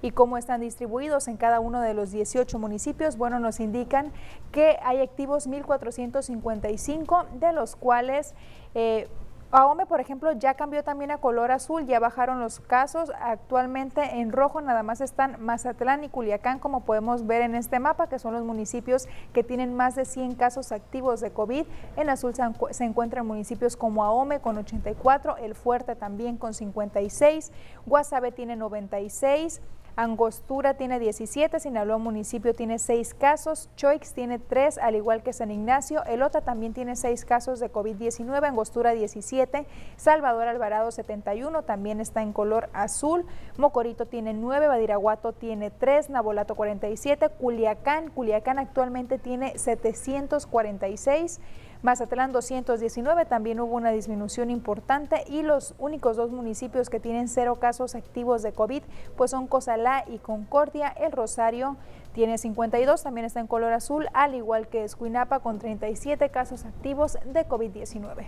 [0.02, 4.12] y cómo están distribuidos en cada uno de los 18 municipios, bueno, nos indican
[4.52, 8.34] que hay activos 1.455, de los cuales...
[8.76, 9.08] Eh,
[9.54, 13.12] Ahome, por ejemplo, ya cambió también a color azul, ya bajaron los casos.
[13.20, 18.08] Actualmente en rojo nada más están Mazatlán y Culiacán, como podemos ver en este mapa,
[18.08, 21.66] que son los municipios que tienen más de 100 casos activos de COVID.
[21.98, 27.52] En azul se, encuentran municipios como Ahome con 84, El Fuerte también con 56,
[27.86, 29.62] Guasave tiene 96.
[29.96, 35.52] Angostura tiene 17, Sinaloa municipio tiene 6 casos, Choix tiene 3, al igual que San
[35.52, 39.68] Ignacio, Elota también tiene 6 casos de COVID-19, Angostura 17,
[39.98, 43.26] Salvador Alvarado 71, también está en color azul,
[43.58, 51.42] Mocorito tiene 9, Badiraguato tiene 3, Nabolato 47, Culiacán, Culiacán actualmente tiene 746,
[51.84, 57.56] Mazatlán 219 también hubo una disminución importante y los únicos dos municipios que tienen cero
[57.56, 58.84] casos activos de COVID
[59.18, 60.90] pues son Cozalá y Concordia.
[60.90, 61.78] El Rosario
[62.14, 67.18] tiene 52, también está en color azul, al igual que Escuinapa con 37 casos activos
[67.26, 68.28] de COVID-19.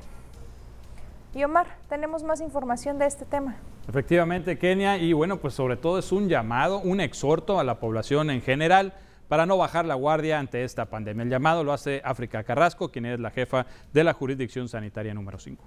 [1.35, 3.57] Y Omar, tenemos más información de este tema.
[3.87, 8.31] Efectivamente, Kenia, y bueno, pues sobre todo es un llamado, un exhorto a la población
[8.31, 8.93] en general
[9.27, 11.23] para no bajar la guardia ante esta pandemia.
[11.23, 15.39] El llamado lo hace África Carrasco, quien es la jefa de la jurisdicción sanitaria número
[15.39, 15.63] 5.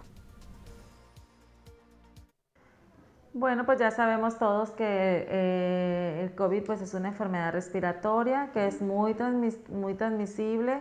[3.38, 8.66] Bueno, pues ya sabemos todos que eh, el COVID pues es una enfermedad respiratoria que
[8.66, 9.14] es muy,
[9.68, 10.80] muy transmisible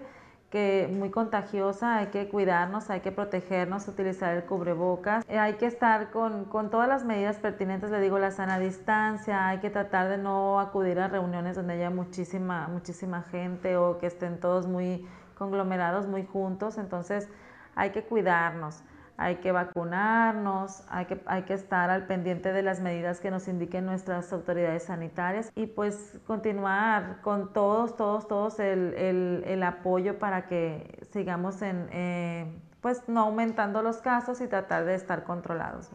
[0.55, 5.65] que muy contagiosa, hay que cuidarnos, hay que protegernos, utilizar el cubrebocas, eh, hay que
[5.65, 10.07] estar con, con, todas las medidas pertinentes, le digo la sana distancia, hay que tratar
[10.07, 15.05] de no acudir a reuniones donde haya muchísima, muchísima gente o que estén todos muy
[15.37, 17.27] conglomerados, muy juntos, entonces
[17.75, 18.81] hay que cuidarnos
[19.17, 23.47] hay que vacunarnos, hay que, hay que estar al pendiente de las medidas que nos
[23.47, 30.47] indiquen nuestras autoridades sanitarias y pues continuar con todos, todos, todos el, el, apoyo para
[30.47, 35.89] que sigamos en, eh, pues no aumentando los casos y tratar de estar controlados.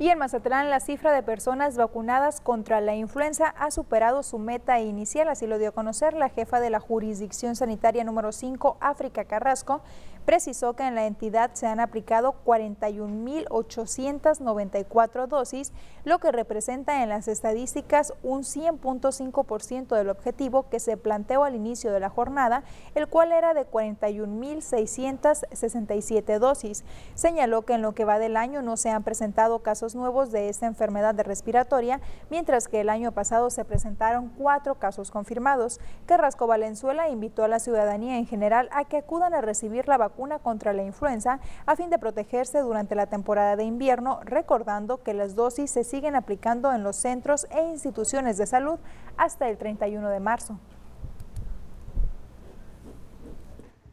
[0.00, 4.78] Y en Mazatlán la cifra de personas vacunadas contra la influenza ha superado su meta
[4.78, 9.24] inicial, así lo dio a conocer la jefa de la jurisdicción sanitaria número 5, África
[9.24, 9.80] Carrasco,
[10.28, 15.72] precisó que en la entidad se han aplicado 41.894 dosis,
[16.04, 21.92] lo que representa en las estadísticas un 100.5% del objetivo que se planteó al inicio
[21.92, 22.62] de la jornada,
[22.94, 26.84] el cual era de 41.667 dosis.
[27.14, 30.50] Señaló que en lo que va del año no se han presentado casos nuevos de
[30.50, 35.80] esta enfermedad respiratoria, mientras que el año pasado se presentaron cuatro casos confirmados.
[36.04, 40.17] Carrasco Valenzuela invitó a la ciudadanía en general a que acudan a recibir la vacuna
[40.18, 45.14] vacuna contra la influenza a fin de protegerse durante la temporada de invierno, recordando que
[45.14, 48.80] las dosis se siguen aplicando en los centros e instituciones de salud
[49.16, 50.58] hasta el 31 de marzo.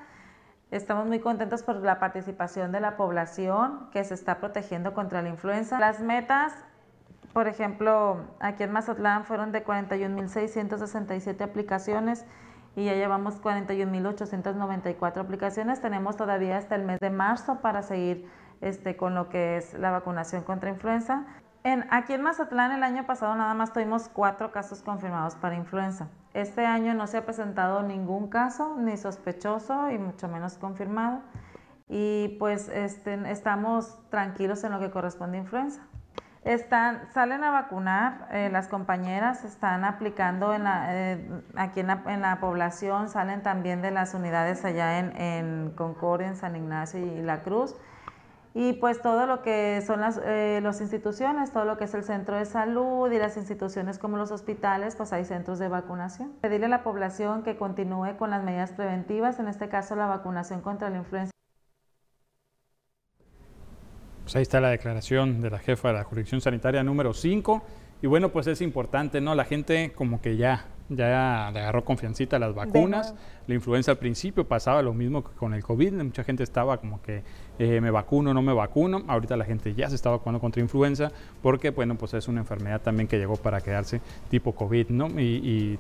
[0.72, 5.30] Estamos muy contentos por la participación de la población que se está protegiendo contra la
[5.30, 5.80] influenza.
[5.80, 6.54] Las metas,
[7.34, 12.24] por ejemplo, aquí en Mazatlán fueron de 41.667 aplicaciones
[12.76, 15.82] y ya llevamos 41.894 aplicaciones.
[15.82, 18.30] Tenemos todavía hasta el mes de marzo para seguir
[18.62, 21.26] este, con lo que es la vacunación contra influenza.
[21.64, 26.08] En, aquí en Mazatlán el año pasado nada más tuvimos cuatro casos confirmados para influenza.
[26.34, 31.22] Este año no se ha presentado ningún caso, ni sospechoso y mucho menos confirmado.
[31.90, 35.82] Y pues este, estamos tranquilos en lo que corresponde a influenza.
[36.46, 43.10] Están, salen a vacunar, eh, las compañeras están aplicando en eh, aquí en la, población,
[43.10, 47.76] salen también de las unidades allá en, en Concordia, en San Ignacio y La Cruz
[48.54, 52.36] y pues todo lo que son las eh, instituciones, todo lo que es el centro
[52.36, 56.34] de salud y las instituciones como los hospitales, pues hay centros de vacunación.
[56.42, 60.62] Pedirle a la población que continúe con las medidas preventivas, en este caso la vacunación
[60.62, 61.32] contra la influenza.
[64.24, 67.64] Pues ahí está la declaración de la jefa de la jurisdicción sanitaria número 5.
[68.02, 69.36] Y bueno, pues es importante, ¿no?
[69.36, 73.14] La gente como que ya ya le agarró confiancita a las vacunas.
[73.48, 77.02] La influenza al principio pasaba lo mismo que con el COVID, mucha gente estaba como
[77.02, 77.24] que
[77.58, 79.04] eh, me vacuno, no me vacuno.
[79.08, 81.12] Ahorita la gente ya se está vacunando contra influenza
[81.42, 85.08] porque, bueno, pues es una enfermedad también que llegó para quedarse tipo COVID, ¿no?
[85.20, 85.80] Y, y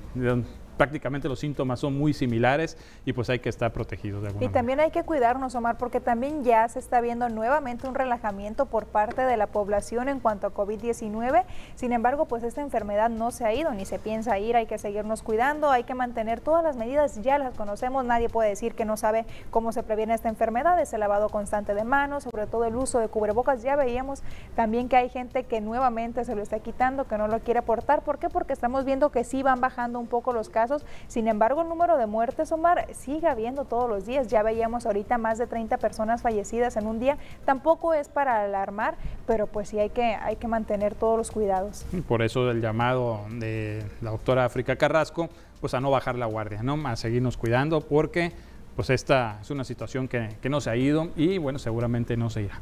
[0.79, 4.47] prácticamente los síntomas son muy similares y pues hay que estar protegidos de alguna Y
[4.47, 8.85] también hay que cuidarnos, Omar, porque también ya se está viendo nuevamente un relajamiento por
[8.85, 11.43] parte de la población en cuanto a COVID-19.
[11.75, 14.77] Sin embargo, pues esta enfermedad no se ha ido ni se piensa ir, hay que
[14.77, 18.85] seguirnos cuidando, hay que mantener todas las medidas, ya las conocemos, nadie puede decir que
[18.85, 22.63] no sabe cómo se previene esta enfermedad, es el lavado constante de manos, sobre todo
[22.63, 23.63] el uso de cubrebocas.
[23.63, 24.23] Ya veíamos
[24.55, 28.01] también que hay gente que nuevamente se lo está quitando, que no lo quiere aportar.
[28.03, 28.29] ¿Por qué?
[28.29, 30.68] Porque estamos viendo que sí van bajando un poco los casos
[31.07, 34.27] sin embargo, el número de muertes, Omar, sigue habiendo todos los días.
[34.27, 37.17] Ya veíamos ahorita más de 30 personas fallecidas en un día.
[37.45, 38.95] Tampoco es para alarmar,
[39.25, 41.85] pero pues sí hay que, hay que mantener todos los cuidados.
[42.07, 46.63] Por eso el llamado de la doctora África Carrasco, pues a no bajar la guardia,
[46.63, 46.87] ¿no?
[46.87, 48.31] A seguirnos cuidando porque
[48.75, 52.29] pues esta es una situación que, que no se ha ido y bueno, seguramente no
[52.29, 52.59] se irá.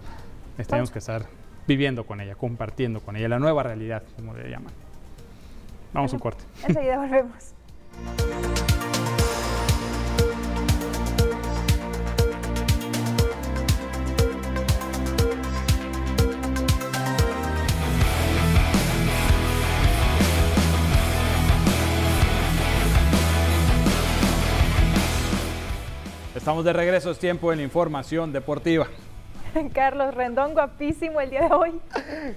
[0.66, 1.26] Tenemos que estar
[1.68, 4.74] viviendo con ella, compartiendo con ella la nueva realidad, como le llaman.
[5.93, 6.43] Vamos a un corte.
[6.68, 7.53] Enseguida volvemos.
[26.48, 28.88] Estamos de regreso, es tiempo en la información deportiva.
[29.74, 31.82] Carlos Rendón, guapísimo el día de hoy.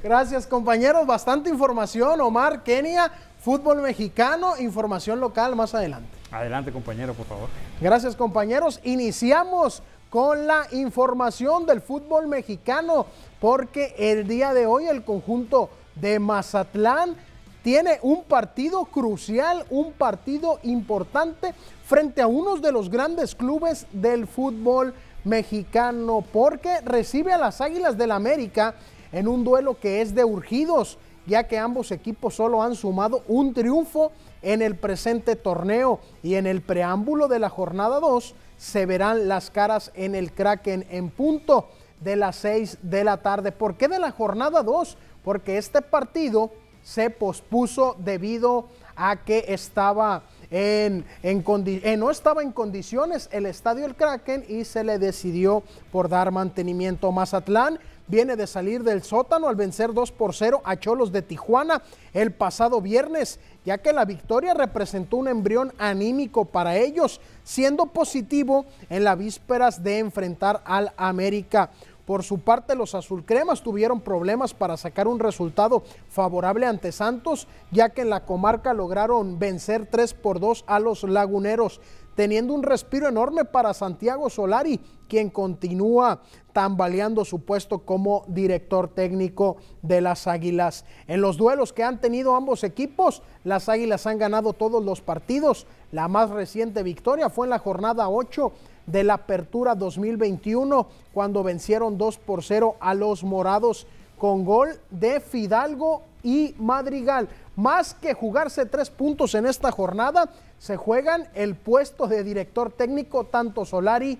[0.02, 2.20] Gracias compañeros, bastante información.
[2.20, 6.08] Omar, Kenia, fútbol mexicano, información local más adelante.
[6.30, 7.48] Adelante compañero, por favor.
[7.80, 8.80] Gracias compañeros.
[8.84, 13.06] Iniciamos con la información del fútbol mexicano
[13.40, 17.16] porque el día de hoy el conjunto de Mazatlán
[17.62, 24.26] tiene un partido crucial, un partido importante frente a uno de los grandes clubes del
[24.26, 28.74] fútbol mexicano, porque recibe a las Águilas del América
[29.12, 30.98] en un duelo que es de urgidos,
[31.30, 34.10] ya que ambos equipos solo han sumado un triunfo
[34.42, 39.50] en el presente torneo y en el preámbulo de la jornada 2 se verán las
[39.50, 41.68] caras en el Kraken en punto
[42.00, 43.52] de las 6 de la tarde.
[43.52, 44.96] ¿Por qué de la jornada 2?
[45.22, 46.50] Porque este partido
[46.82, 48.66] se pospuso debido
[48.96, 54.64] a que estaba en, en, eh, no estaba en condiciones el estadio El Kraken y
[54.64, 55.62] se le decidió
[55.92, 57.12] por dar mantenimiento.
[57.12, 57.78] Mazatlán
[58.10, 61.82] viene de salir del sótano al vencer 2 por 0 a Cholos de Tijuana
[62.12, 68.66] el pasado viernes, ya que la victoria representó un embrión anímico para ellos, siendo positivo
[68.88, 71.70] en las vísperas de enfrentar al América.
[72.10, 77.90] Por su parte, los azulcremas tuvieron problemas para sacar un resultado favorable ante Santos, ya
[77.90, 81.80] que en la comarca lograron vencer 3 por 2 a los laguneros,
[82.20, 86.20] teniendo un respiro enorme para Santiago Solari, quien continúa
[86.52, 90.84] tambaleando su puesto como director técnico de las Águilas.
[91.06, 95.66] En los duelos que han tenido ambos equipos, las Águilas han ganado todos los partidos.
[95.92, 98.52] La más reciente victoria fue en la jornada 8
[98.84, 103.86] de la Apertura 2021 cuando vencieron 2 por 0 a los Morados
[104.18, 107.28] con gol de Fidalgo y Madrigal.
[107.56, 113.24] Más que jugarse tres puntos en esta jornada, se juegan el puesto de director técnico
[113.24, 114.18] tanto Solari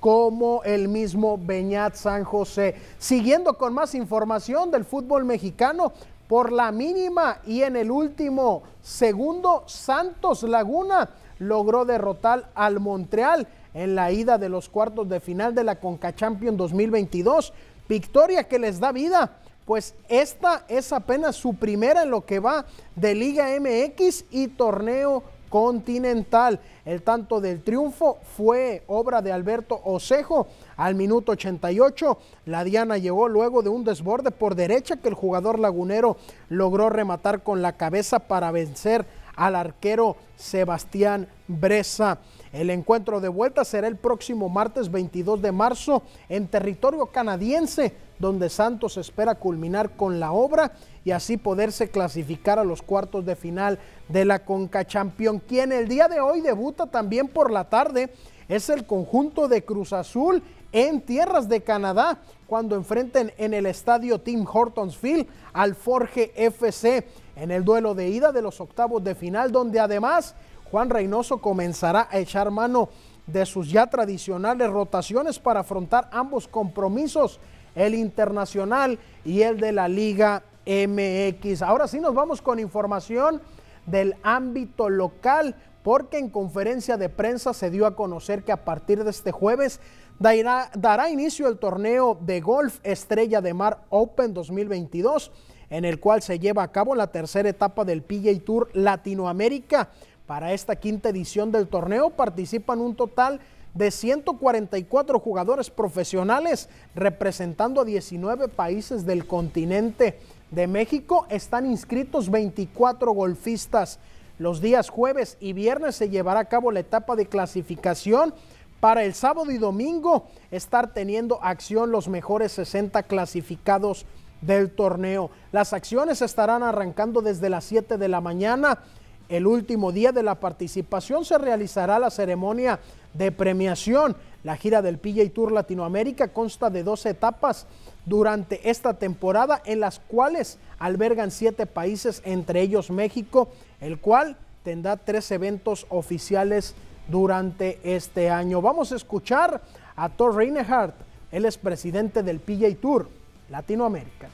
[0.00, 2.76] como el mismo Beñat San José.
[2.98, 5.92] Siguiendo con más información del fútbol mexicano,
[6.28, 13.94] por la mínima y en el último segundo, Santos Laguna logró derrotar al Montreal en
[13.94, 17.52] la ida de los cuartos de final de la Conca Champions 2022.
[17.88, 22.64] Victoria que les da vida, pues esta es apenas su primera en lo que va
[22.94, 26.60] de Liga MX y torneo continental.
[26.84, 30.46] El tanto del triunfo fue obra de Alberto Osejo
[30.76, 32.18] al minuto 88.
[32.46, 36.16] La Diana llegó luego de un desborde por derecha que el jugador lagunero
[36.48, 39.04] logró rematar con la cabeza para vencer
[39.34, 42.18] al arquero Sebastián Bresa.
[42.52, 48.48] El encuentro de vuelta será el próximo martes 22 de marzo en territorio canadiense, donde
[48.48, 50.72] Santos espera culminar con la obra
[51.04, 55.88] y así poderse clasificar a los cuartos de final de la Conca Champion, quien el
[55.88, 58.12] día de hoy debuta también por la tarde.
[58.48, 60.42] Es el conjunto de Cruz Azul
[60.72, 67.06] en tierras de Canadá cuando enfrenten en el estadio Tim Hortons Field al Forge FC
[67.34, 70.34] en el duelo de ida de los octavos de final donde además
[70.70, 72.88] Juan Reynoso comenzará a echar mano
[73.26, 77.40] de sus ya tradicionales rotaciones para afrontar ambos compromisos,
[77.76, 81.62] el internacional y el de la Liga MX.
[81.62, 83.40] Ahora sí nos vamos con información
[83.86, 85.54] del ámbito local,
[85.84, 89.78] porque en conferencia de prensa se dio a conocer que a partir de este jueves
[90.18, 95.30] dará, inicio el torneo de golf Estrella de Mar Open 2022,
[95.70, 99.90] en el cual se lleva a cabo la tercera etapa del PGA Tour Latinoamérica.
[100.26, 103.46] Para esta quinta edición del torneo participan un total de
[103.90, 110.18] 144 jugadores profesionales representando a 19 países del continente.
[110.50, 113.98] De México están inscritos 24 golfistas.
[114.38, 118.34] Los días jueves y viernes se llevará a cabo la etapa de clasificación
[118.80, 124.06] para el sábado y domingo estar teniendo acción los mejores 60 clasificados
[124.40, 125.30] del torneo.
[125.52, 128.80] Las acciones estarán arrancando desde las 7 de la mañana.
[129.28, 132.78] El último día de la participación se realizará la ceremonia
[133.14, 134.16] de premiación.
[134.44, 137.66] La gira del PGA Tour Latinoamérica consta de dos etapas
[138.04, 143.48] durante esta temporada en las cuales albergan siete países, entre ellos México,
[143.80, 146.74] el cual tendrá tres eventos oficiales
[147.08, 148.62] durante este año.
[148.62, 149.60] Vamos a escuchar
[149.96, 150.94] a Thor Reinhardt,
[151.32, 153.08] él es presidente del PGA Tour
[153.48, 154.28] Latinoamérica.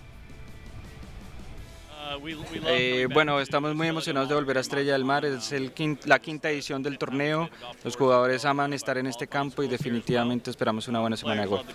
[2.67, 5.25] Eh, bueno, estamos muy emocionados de volver a Estrella del Mar.
[5.25, 5.73] Es el
[6.05, 7.49] la quinta edición del torneo.
[7.85, 11.67] Los jugadores aman estar en este campo y definitivamente esperamos una buena semana de golf.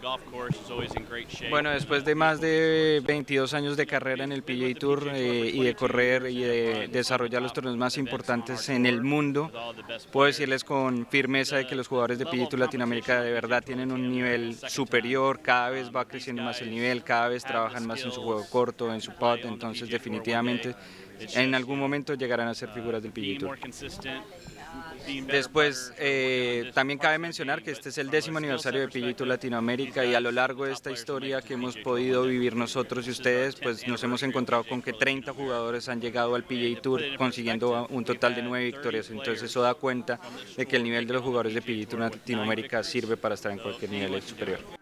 [1.49, 5.63] Bueno, después de más de 22 años de carrera en el PGA Tour eh, y
[5.63, 9.51] de correr y de desarrollar los torneos más importantes en el mundo,
[10.11, 13.91] puedo decirles con firmeza de que los jugadores de PGA Tour Latinoamérica de verdad tienen
[13.91, 15.39] un nivel superior.
[15.41, 18.93] Cada vez va creciendo más el nivel, cada vez trabajan más en su juego corto,
[18.93, 19.39] en su pot.
[19.43, 20.75] Entonces, definitivamente definitivamente
[21.33, 23.57] en algún momento llegarán a ser figuras del PGA
[25.25, 30.13] Después, eh, también cabe mencionar que este es el décimo aniversario de PGA Latinoamérica y
[30.13, 34.03] a lo largo de esta historia que hemos podido vivir nosotros y ustedes, pues nos
[34.03, 38.43] hemos encontrado con que 30 jugadores han llegado al PGA Tour consiguiendo un total de
[38.43, 39.09] 9 victorias.
[39.09, 40.19] Entonces eso da cuenta
[40.57, 43.91] de que el nivel de los jugadores de PGA Latinoamérica sirve para estar en cualquier
[43.91, 44.76] nivel superior.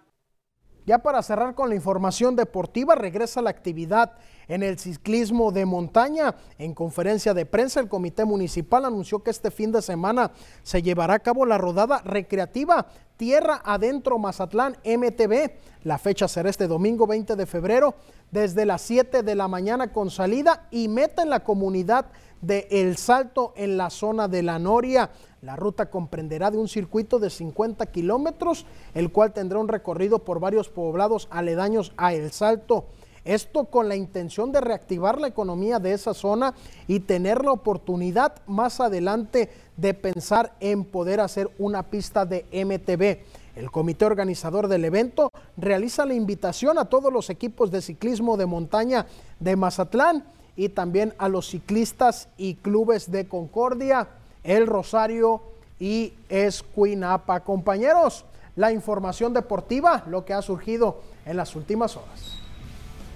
[0.86, 4.12] Ya para cerrar con la información deportiva, regresa la actividad
[4.48, 6.36] en el ciclismo de montaña.
[6.60, 10.32] En conferencia de prensa, el Comité Municipal anunció que este fin de semana
[10.62, 12.86] se llevará a cabo la rodada recreativa
[13.18, 15.52] Tierra Adentro Mazatlán MTB.
[15.84, 17.96] La fecha será este domingo 20 de febrero
[18.30, 22.08] desde las 7 de la mañana con salida y meta en la comunidad
[22.42, 25.12] de El Salto en la zona de la Noria.
[25.42, 30.40] La ruta comprenderá de un circuito de 50 kilómetros, el cual tendrá un recorrido por
[30.40, 32.86] varios poblados aledaños a El Salto.
[33.26, 36.54] Esto con la intención de reactivar la economía de esa zona
[36.88, 43.60] y tener la oportunidad más adelante de pensar en poder hacer una pista de MTB.
[43.60, 48.46] El comité organizador del evento realiza la invitación a todos los equipos de ciclismo de
[48.46, 49.08] montaña
[49.40, 50.26] de Mazatlán
[50.56, 54.08] y también a los ciclistas y clubes de Concordia,
[54.44, 55.42] El Rosario
[55.80, 57.42] y Escuinapa.
[57.42, 58.26] Compañeros,
[58.56, 62.40] la información deportiva, lo que ha surgido en las últimas horas.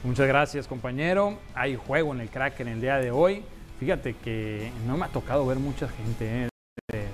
[0.03, 1.37] Muchas gracias, compañero.
[1.53, 3.43] Hay juego en el crack en el día de hoy.
[3.79, 6.49] Fíjate que no me ha tocado ver mucha gente.
[6.91, 7.07] Eh,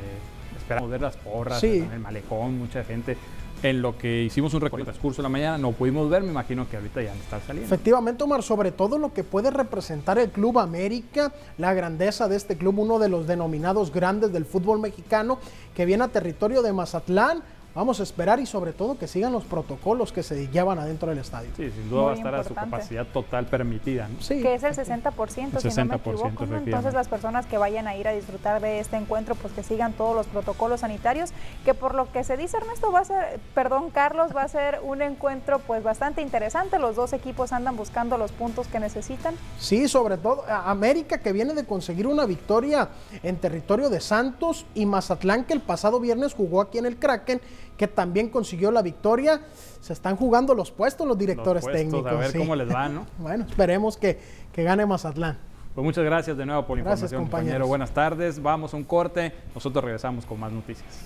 [0.57, 3.17] esperamos ver las porras en el malecón, mucha gente
[3.63, 6.69] en lo que hicimos un recorrido transcurso de la mañana, no pudimos ver, me imagino
[6.69, 7.65] que ahorita ya está saliendo.
[7.65, 12.57] Efectivamente, Omar, sobre todo lo que puede representar el Club América, la grandeza de este
[12.57, 15.39] club, uno de los denominados grandes del fútbol mexicano,
[15.75, 17.41] que viene a territorio de Mazatlán,
[17.75, 21.19] Vamos a esperar y sobre todo que sigan los protocolos que se llevan adentro del
[21.19, 21.49] estadio.
[21.57, 24.07] Sí, sin duda va a estar a su capacidad total permitida.
[24.21, 24.41] Sí.
[24.41, 26.45] Que es el 60%, si no me equivoco.
[26.45, 29.91] Entonces las personas que vayan a ir a disfrutar de este encuentro, pues que sigan
[29.91, 31.31] todos los protocolos sanitarios,
[31.65, 34.79] que por lo que se dice Ernesto va a ser, perdón Carlos, va a ser
[34.81, 36.79] un encuentro pues bastante interesante.
[36.79, 39.35] Los dos equipos andan buscando los puntos que necesitan.
[39.59, 42.87] Sí, sobre todo América que viene de conseguir una victoria
[43.21, 47.41] en territorio de Santos y Mazatlán que el pasado viernes jugó aquí en el Kraken
[47.77, 49.41] que también consiguió la victoria.
[49.81, 52.11] Se están jugando los puestos los directores técnicos.
[52.11, 53.05] A ver cómo les va, ¿no?
[53.17, 54.19] bueno, esperemos que,
[54.51, 55.37] que, gane Mazatlán.
[55.73, 57.67] Pues muchas gracias de nuevo por la información, compañero.
[57.67, 58.41] Buenas tardes.
[58.41, 59.33] Vamos a un corte.
[59.53, 61.05] Nosotros regresamos con más noticias.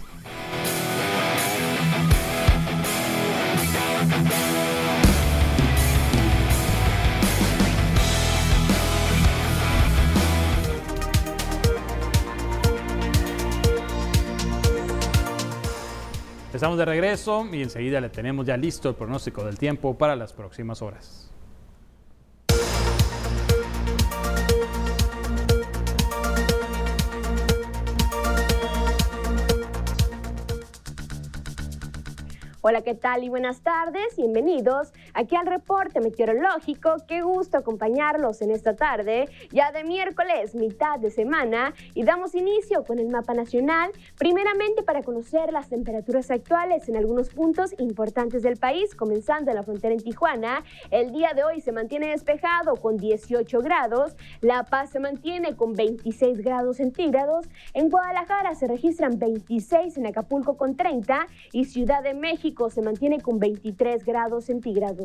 [16.52, 20.34] Estamos de regreso y enseguida le tenemos ya listo el pronóstico del tiempo para las
[20.34, 21.32] próximas horas.
[32.62, 34.16] Hola, ¿qué tal y buenas tardes?
[34.18, 36.96] Bienvenidos aquí al reporte meteorológico.
[37.08, 42.84] Qué gusto acompañarlos en esta tarde, ya de miércoles, mitad de semana, y damos inicio
[42.84, 48.58] con el mapa nacional, primeramente para conocer las temperaturas actuales en algunos puntos importantes del
[48.58, 50.64] país, comenzando en la frontera en Tijuana.
[50.92, 55.74] El día de hoy se mantiene despejado con 18 grados, La Paz se mantiene con
[55.74, 62.14] 26 grados centígrados, en Guadalajara se registran 26, en Acapulco con 30 y Ciudad de
[62.14, 64.99] México se mantiene con 23 grados centígrados.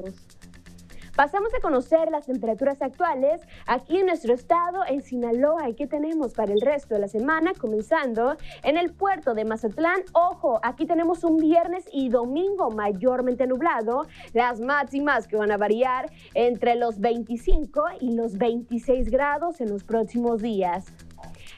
[1.17, 6.33] Pasamos a conocer las temperaturas actuales aquí en nuestro estado, en Sinaloa, y qué tenemos
[6.33, 10.01] para el resto de la semana, comenzando en el puerto de Mazatlán.
[10.13, 16.11] Ojo, aquí tenemos un viernes y domingo mayormente nublado, las máximas que van a variar
[16.35, 20.87] entre los 25 y los 26 grados en los próximos días.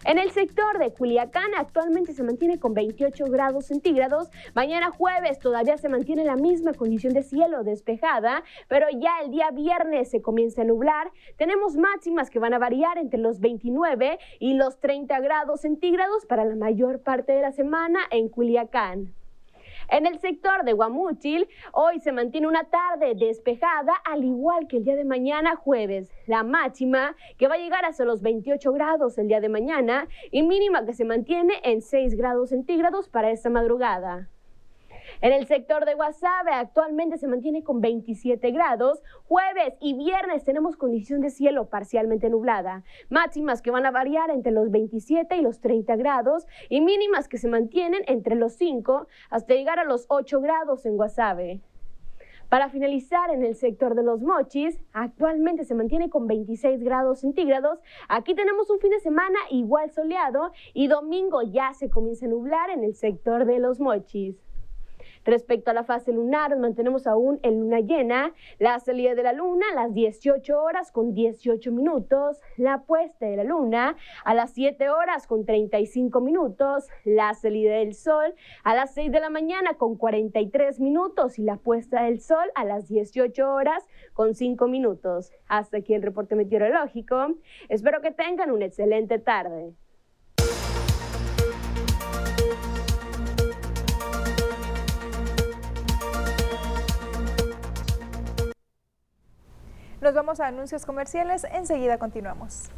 [0.07, 4.30] En el sector de Culiacán actualmente se mantiene con 28 grados centígrados.
[4.54, 9.50] Mañana jueves todavía se mantiene la misma condición de cielo despejada, pero ya el día
[9.50, 11.11] viernes se comienza a nublar.
[11.36, 16.44] Tenemos máximas que van a variar entre los 29 y los 30 grados centígrados para
[16.44, 19.12] la mayor parte de la semana en Culiacán.
[19.89, 24.84] En el sector de Guamúchil, hoy se mantiene una tarde despejada, al igual que el
[24.84, 26.12] día de mañana jueves.
[26.26, 30.43] La máxima que va a llegar hasta los 28 grados el día de mañana y
[30.43, 34.28] mínima que se mantiene en 6 grados centígrados para esta madrugada.
[35.20, 39.02] En el sector de Guasave actualmente se mantiene con 27 grados.
[39.24, 42.84] Jueves y viernes tenemos condición de cielo parcialmente nublada.
[43.09, 47.38] Máximas que van a variar entre los 27 y los 30 grados y mínimas que
[47.38, 51.61] se mantienen entre los 5 hasta llegar a los 8 grados en Guasave.
[52.48, 57.80] Para finalizar, en el sector de los mochis, actualmente se mantiene con 26 grados centígrados.
[58.09, 62.70] Aquí tenemos un fin de semana igual soleado y domingo ya se comienza a nublar
[62.70, 64.45] en el sector de los mochis.
[65.26, 69.66] Respecto a la fase lunar, mantenemos aún en luna llena, la salida de la luna
[69.72, 74.88] a las 18 horas con 18 minutos, la puesta de la luna a las 7
[74.88, 79.96] horas con 35 minutos, la salida del sol a las 6 de la mañana con
[79.96, 85.32] 43 minutos y la puesta del sol a las 18 horas con 5 minutos.
[85.48, 87.34] Hasta aquí el reporte meteorológico.
[87.68, 89.74] Espero que tengan una excelente tarde.
[100.01, 102.68] Nos vamos a anuncios comerciales, enseguida continuamos.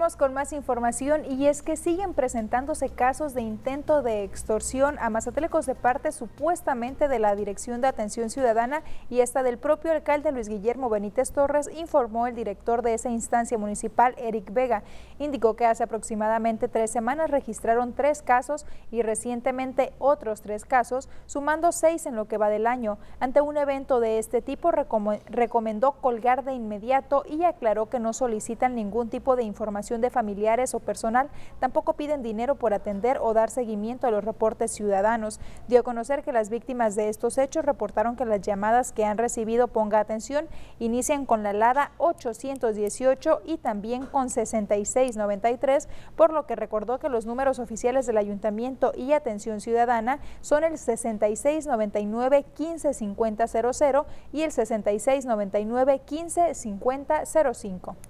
[0.00, 5.66] Con más información y es que siguen presentándose casos de intento de extorsión a Mazatelecos
[5.66, 10.48] de parte supuestamente de la Dirección de Atención Ciudadana y esta del propio alcalde Luis
[10.48, 14.84] Guillermo Benítez Torres, informó el director de esa instancia municipal, Eric Vega.
[15.18, 21.72] Indicó que hace aproximadamente tres semanas registraron tres casos y recientemente otros tres casos, sumando
[21.72, 22.96] seis en lo que va del año.
[23.20, 28.74] Ante un evento de este tipo, recomendó colgar de inmediato y aclaró que no solicitan
[28.74, 31.28] ningún tipo de información de familiares o personal,
[31.58, 35.40] tampoco piden dinero por atender o dar seguimiento a los reportes ciudadanos.
[35.66, 39.18] Dio a conocer que las víctimas de estos hechos reportaron que las llamadas que han
[39.18, 40.46] recibido Ponga Atención
[40.78, 47.26] inician con la LADA 818 y también con 6693, por lo que recordó que los
[47.26, 58.09] números oficiales del Ayuntamiento y Atención Ciudadana son el 6699 155000 y el 6699 155005.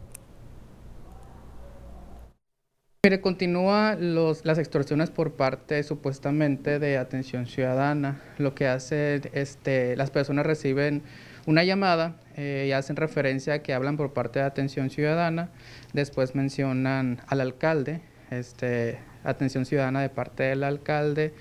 [3.03, 8.21] Mire, continúa los, las extorsiones por parte supuestamente de atención ciudadana.
[8.37, 11.03] Lo que hace, este, las personas reciben
[11.47, 15.49] una llamada eh, y hacen referencia a que hablan por parte de atención ciudadana.
[15.95, 21.33] Después mencionan al alcalde, este, atención ciudadana de parte del alcalde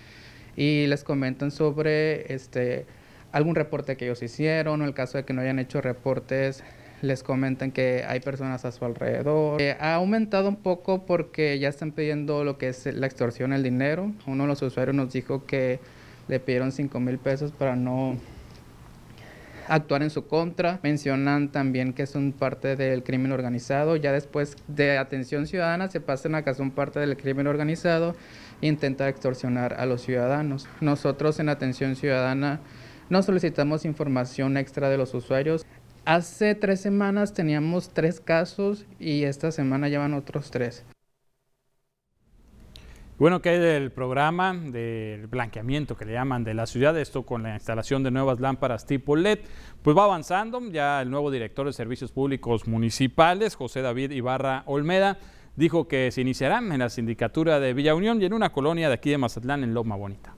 [0.56, 2.86] y les comentan sobre este,
[3.34, 6.64] algún reporte que ellos hicieron o el caso de que no hayan hecho reportes
[7.02, 9.62] les comentan que hay personas a su alrededor.
[9.80, 14.12] Ha aumentado un poco porque ya están pidiendo lo que es la extorsión, el dinero.
[14.28, 15.80] Uno de los usuarios nos dijo que
[16.28, 18.18] le pidieron 5 mil pesos para no
[19.70, 20.80] actuar en su contra.
[20.84, 23.96] Mencionan también que son parte del crimen organizado.
[23.96, 28.16] Ya después de atención ciudadana se pasan a que son parte del crimen organizado
[28.62, 30.68] e intentar extorsionar a los ciudadanos.
[30.82, 32.60] Nosotros en atención ciudadana
[33.10, 35.66] no solicitamos información extra de los usuarios.
[36.06, 40.86] Hace tres semanas teníamos tres casos y esta semana llevan otros tres.
[43.20, 47.44] Bueno, que hay del programa del blanqueamiento que le llaman de la ciudad, esto con
[47.44, 49.40] la instalación de nuevas lámparas tipo LED,
[49.82, 50.62] pues va avanzando.
[50.72, 55.18] Ya el nuevo director de Servicios Públicos Municipales, José David Ibarra Olmeda,
[55.58, 58.94] dijo que se iniciarán en la sindicatura de Villa Unión y en una colonia de
[58.94, 60.34] aquí de Mazatlán, en Loma Bonita.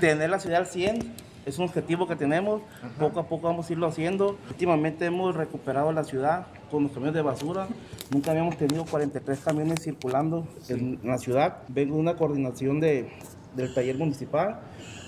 [0.00, 2.62] Tener la ciudad al 100 es un objetivo que tenemos,
[2.98, 4.36] poco a poco vamos a irlo haciendo.
[4.48, 7.68] Últimamente hemos recuperado la ciudad con los camiones de basura,
[8.10, 11.58] nunca habíamos tenido 43 camiones circulando en la ciudad.
[11.68, 13.10] Vengo de una coordinación de,
[13.54, 14.60] del taller municipal,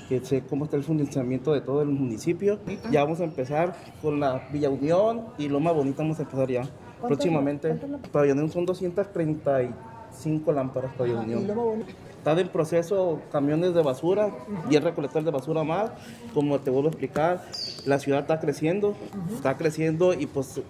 [0.09, 2.61] que sé cómo está el funcionamiento de todo el municipio.
[2.91, 6.63] Ya vamos a empezar con la Villa Unión y Loma Bonita vamos a empezar ya
[7.01, 7.79] próximamente.
[8.13, 11.47] Unión son 235 lámparas para Unión.
[12.27, 14.35] Está en proceso camiones de basura
[14.69, 15.93] y el recolector de basura más.
[16.35, 17.41] Como te vuelvo a explicar,
[17.85, 18.97] la ciudad está creciendo,
[19.33, 20.61] está creciendo y pues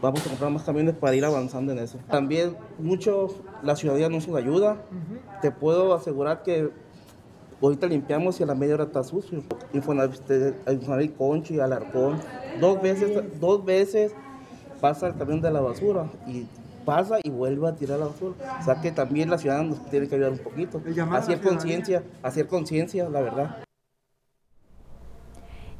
[0.00, 1.98] vamos a comprar más camiones para ir avanzando en eso.
[2.08, 3.26] También mucho
[3.64, 4.84] la ciudadanía nos ayuda.
[5.42, 6.70] Te puedo asegurar que
[7.60, 9.42] ahorita limpiamos y a la media hora está sucio.
[9.72, 12.20] Infonavit Concho y Alarcón.
[12.60, 14.14] Dos veces, dos veces
[14.80, 16.46] pasa el camión de la basura y
[16.90, 18.34] pasa y vuelve a tirar la basura.
[18.60, 20.82] O sea que también la ciudad nos tiene que ayudar un poquito.
[21.12, 23.64] Hacer conciencia, hacer conciencia, la verdad.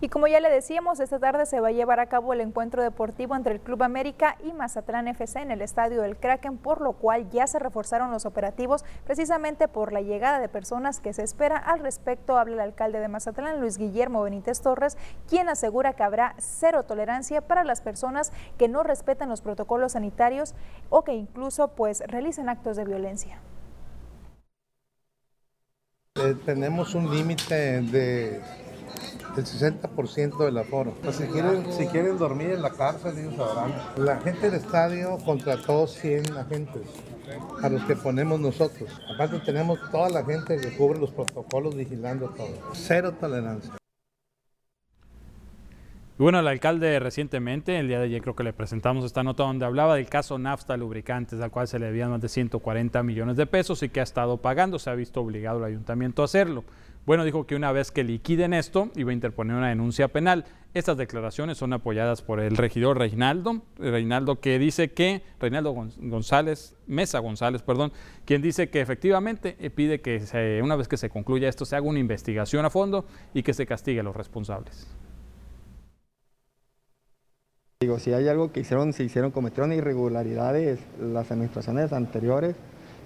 [0.03, 2.83] Y como ya le decíamos, esta tarde se va a llevar a cabo el encuentro
[2.83, 6.95] deportivo entre el Club América y Mazatlán FC en el estadio del Kraken, por lo
[6.95, 11.59] cual ya se reforzaron los operativos precisamente por la llegada de personas que se espera.
[11.59, 14.97] Al respecto habla el alcalde de Mazatlán, Luis Guillermo Benítez Torres,
[15.29, 20.55] quien asegura que habrá cero tolerancia para las personas que no respetan los protocolos sanitarios
[20.89, 23.39] o que incluso pues realicen actos de violencia.
[26.17, 28.41] Eh, tenemos un límite de
[29.37, 30.95] el 60% del aforo.
[31.03, 33.73] Pues si, quieren, si quieren dormir en la cárcel, ellos sabrán.
[33.97, 36.83] La gente del estadio contrató 100 agentes
[37.63, 38.91] a los que ponemos nosotros.
[39.15, 42.49] Aparte tenemos toda la gente que cubre los protocolos vigilando todo.
[42.73, 43.75] Cero tolerancia.
[46.19, 49.45] Y bueno, el alcalde recientemente, el día de ayer creo que le presentamos esta nota
[49.45, 53.39] donde hablaba del caso Nafta Lubricantes, al cual se le debían más de 140 millones
[53.39, 56.65] de pesos y que ha estado pagando, se ha visto obligado el ayuntamiento a hacerlo.
[57.07, 60.45] Bueno, dijo que una vez que liquiden esto, iba a interponer una denuncia penal.
[60.75, 67.19] Estas declaraciones son apoyadas por el regidor Reinaldo, Reinaldo que dice que, Reinaldo González, Mesa
[67.19, 67.93] González, perdón,
[68.25, 71.87] quien dice que efectivamente eh, pide que una vez que se concluya esto se haga
[71.87, 74.87] una investigación a fondo y que se castigue a los responsables.
[77.81, 82.55] Digo, si hay algo que hicieron, se hicieron, cometieron irregularidades las administraciones anteriores,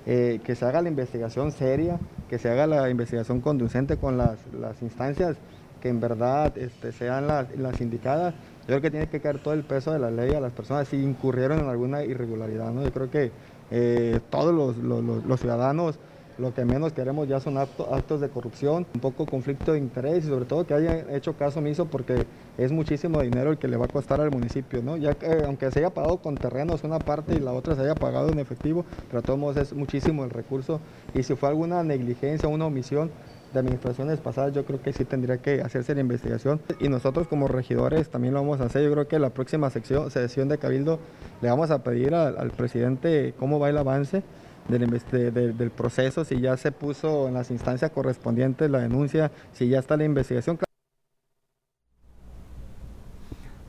[0.06, 1.98] eh, que se haga la investigación seria,
[2.28, 4.38] que se haga la investigación conducente con las,
[4.82, 5.36] instancias
[5.80, 8.34] que en verdad este, sean las, indicadas.
[8.62, 10.88] Yo creo que tiene que caer todo el peso de la ley a las personas
[10.88, 12.70] si incurrieron en alguna irregularidad.
[12.72, 12.82] ¿no?
[12.82, 13.30] Yo creo que
[13.70, 15.98] eh, todos los ciudadanos
[16.38, 20.28] lo que menos queremos ya son actos de corrupción, un poco conflicto de interés y
[20.28, 22.26] sobre todo que hayan hecho caso omiso porque
[22.58, 24.96] es muchísimo dinero el que le va a costar al municipio, ¿no?
[24.96, 27.94] Ya que aunque se haya pagado con terrenos una parte y la otra se haya
[27.94, 30.80] pagado en efectivo, pero de todos modos es muchísimo el recurso
[31.14, 33.10] y si fue alguna negligencia, una omisión,
[33.54, 37.48] de administraciones pasadas, yo creo que sí tendría que hacerse la investigación y nosotros como
[37.48, 38.82] regidores también lo vamos a hacer.
[38.82, 40.98] Yo creo que la próxima sección, sesión de Cabildo
[41.40, 44.22] le vamos a pedir al presidente cómo va el avance
[44.68, 49.78] del, del, proceso, si ya se puso en las instancias correspondientes la denuncia, si ya
[49.78, 50.58] está la investigación.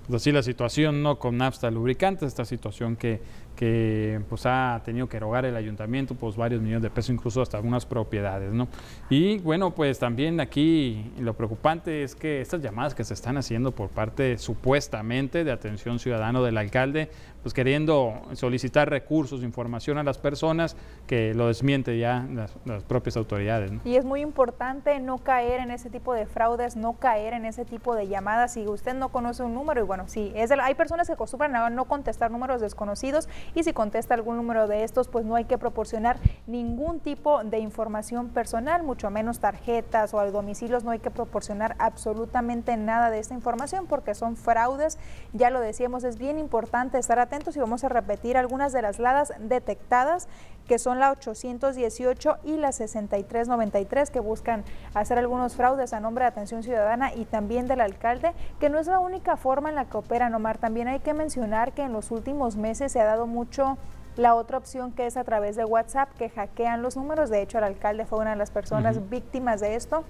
[0.08, 3.22] Pues así la situación no con Napsta Lubricantes, esta situación que
[3.56, 7.58] que pues ha tenido que erogar el ayuntamiento pues varios millones de pesos, incluso hasta
[7.58, 8.68] algunas propiedades, ¿no?
[9.10, 13.72] Y bueno, pues también aquí lo preocupante es que estas llamadas que se están haciendo
[13.72, 17.10] por parte supuestamente de atención ciudadano del alcalde,
[17.42, 20.76] pues queriendo solicitar recursos, información a las personas,
[21.06, 22.52] que lo desmiente ya las,
[22.88, 23.72] propias autoridades.
[23.86, 27.64] Y es muy importante no caer en ese tipo de fraudes, no caer en ese
[27.64, 28.54] tipo de llamadas.
[28.54, 31.70] Si usted no conoce un número, y bueno, sí, es hay personas que acostumbran a
[31.70, 35.58] no contestar números desconocidos y si contesta algún número de estos, pues no hay que
[35.58, 36.18] proporcionar
[36.48, 42.78] ningún tipo de información personal, mucho menos tarjetas o domicilios, no hay que proporcionar absolutamente
[42.78, 44.98] nada de esta información porque son fraudes.
[45.34, 49.00] Ya lo decíamos, es bien importante estar atentos y vamos a repetir algunas de las
[49.00, 50.28] ladas detectadas
[50.68, 56.30] que son la 818 y la 6393 que buscan hacer algunos fraudes a nombre de
[56.30, 59.98] Atención Ciudadana y también del alcalde, que no es la única forma en la que
[59.98, 60.58] operan, Omar.
[60.58, 63.78] También hay que mencionar que en los últimos meses se ha dado mucho
[64.16, 67.30] la otra opción que es a través de WhatsApp, que hackean los números.
[67.30, 70.06] De hecho, el alcalde fue una de las personas víctimas de esto.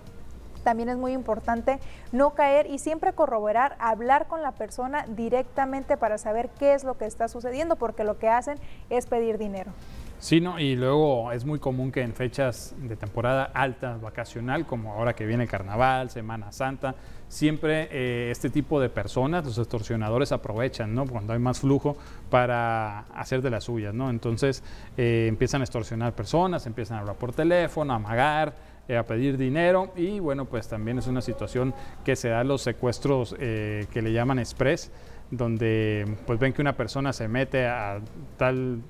[0.64, 1.80] También es muy importante
[2.12, 6.98] no caer y siempre corroborar, hablar con la persona directamente para saber qué es lo
[6.98, 8.58] que está sucediendo, porque lo que hacen
[8.90, 9.72] es pedir dinero.
[10.18, 10.60] Sí, ¿no?
[10.60, 15.26] y luego es muy común que en fechas de temporada alta, vacacional, como ahora que
[15.26, 16.96] viene el carnaval, Semana Santa,
[17.28, 21.06] siempre eh, este tipo de personas, los extorsionadores aprovechan, ¿no?
[21.06, 21.98] Cuando hay más flujo
[22.30, 24.10] para hacer de las suyas, ¿no?
[24.10, 24.64] Entonces
[24.98, 28.56] eh, empiezan a extorsionar personas, empiezan a hablar por teléfono, a amagar,
[28.88, 32.62] eh, a pedir dinero y bueno, pues también es una situación que se da los
[32.62, 34.92] secuestros que le llaman express,
[35.30, 38.00] donde pues ven que una persona se mete a
[38.38, 38.82] tal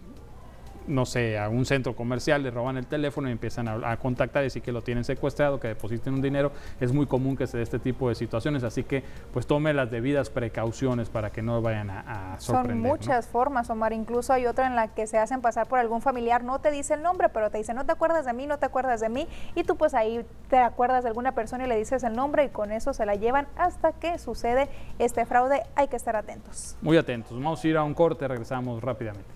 [0.87, 4.45] no sé, a un centro comercial, le roban el teléfono y empiezan a, contactar y
[4.45, 6.51] decir que lo tienen secuestrado, que depositen un dinero.
[6.79, 9.91] Es muy común que se dé este tipo de situaciones, así que pues tome las
[9.91, 12.75] debidas precauciones para que no vayan a, sorprender.
[12.75, 13.93] Son muchas formas, Omar.
[13.93, 16.93] Incluso hay otra en la que se hacen pasar por algún familiar, no te dice
[16.93, 19.27] el nombre, pero te dice, no te acuerdas de mí, no te acuerdas de mí,
[19.55, 22.49] y tú pues ahí te acuerdas de alguna persona y le dices el nombre y
[22.49, 24.69] con eso se la llevan hasta que sucede
[24.99, 25.63] este fraude.
[25.75, 26.77] Hay que estar atentos.
[26.81, 27.33] Muy atentos.
[27.33, 29.35] Vamos a ir a un corte, regresamos rápidamente.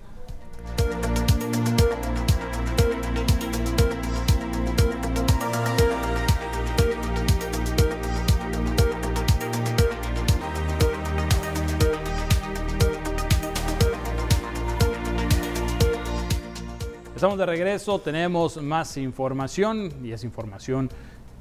[17.19, 20.89] Estamos de regreso, tenemos más información y es información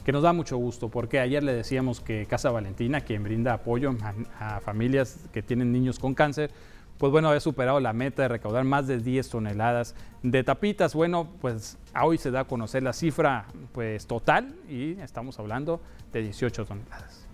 [0.05, 3.95] que nos da mucho gusto porque ayer le decíamos que Casa Valentina, quien brinda apoyo
[4.41, 6.51] a, familias que tienen niños con cáncer,
[6.99, 10.97] pues bueno, ha superado la meta de recaudar más de 10 toneladas de tapitas.
[10.97, 15.81] Bueno, pues hoy se da a conocer la cifra pues total y estamos hablando
[16.13, 17.25] de 18 toneladas.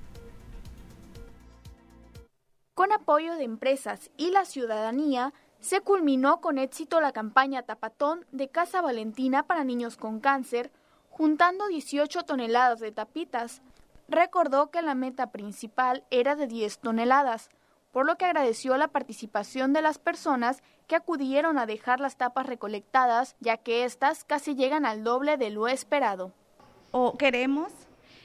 [2.75, 5.33] Con apoyo de empresas y la ciudadanía,
[5.65, 10.71] se culminó con éxito la campaña Tapatón de Casa Valentina para niños con cáncer,
[11.09, 13.63] juntando 18 toneladas de tapitas.
[14.07, 17.49] Recordó que la meta principal era de 10 toneladas,
[17.93, 22.45] por lo que agradeció la participación de las personas que acudieron a dejar las tapas
[22.45, 26.33] recolectadas, ya que éstas casi llegan al doble de lo esperado.
[26.91, 27.73] O queremos,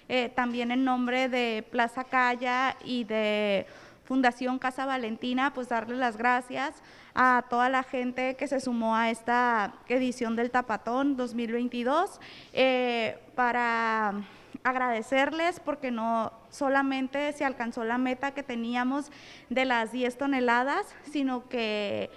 [0.10, 3.66] eh, también en nombre de Plaza Calla y de
[4.10, 6.82] Fundación Casa Valentina, pues darle las gracias
[7.14, 12.20] a toda la gente que se sumó a esta edición del Tapatón 2022
[12.52, 14.16] eh, para
[14.64, 19.12] agradecerles porque no solamente se alcanzó la meta que teníamos
[19.52, 22.10] de las 10 toneladas, sino que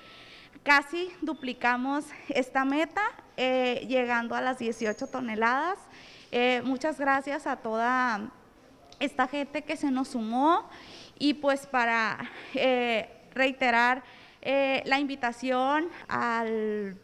[0.62, 3.02] casi duplicamos esta meta,
[3.36, 5.78] eh, llegando a las 18 toneladas.
[6.30, 8.30] Eh, muchas gracias a toda
[8.98, 10.70] esta gente que se nos sumó
[11.18, 12.30] y pues para
[13.34, 14.02] reiterar
[14.40, 16.96] eh, la invitación al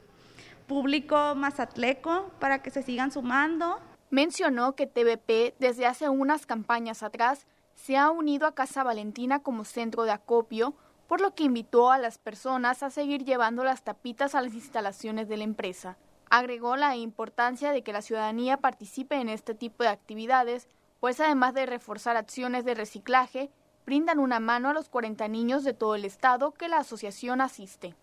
[0.66, 3.78] público mazatleco para que se sigan sumando.
[4.10, 9.64] Mencionó que TVP desde hace unas campañas atrás se ha unido a Casa Valentina como
[9.64, 10.74] centro de acopio,
[11.06, 15.28] por lo que invitó a las personas a seguir llevando las tapitas a las instalaciones
[15.28, 15.96] de la empresa.
[16.28, 20.68] Agregó la importancia de que la ciudadanía participe en este tipo de actividades,
[21.00, 23.50] pues además de reforzar acciones de reciclaje,
[23.88, 27.94] brindan una mano a los 40 niños de todo el estado que la asociación asiste.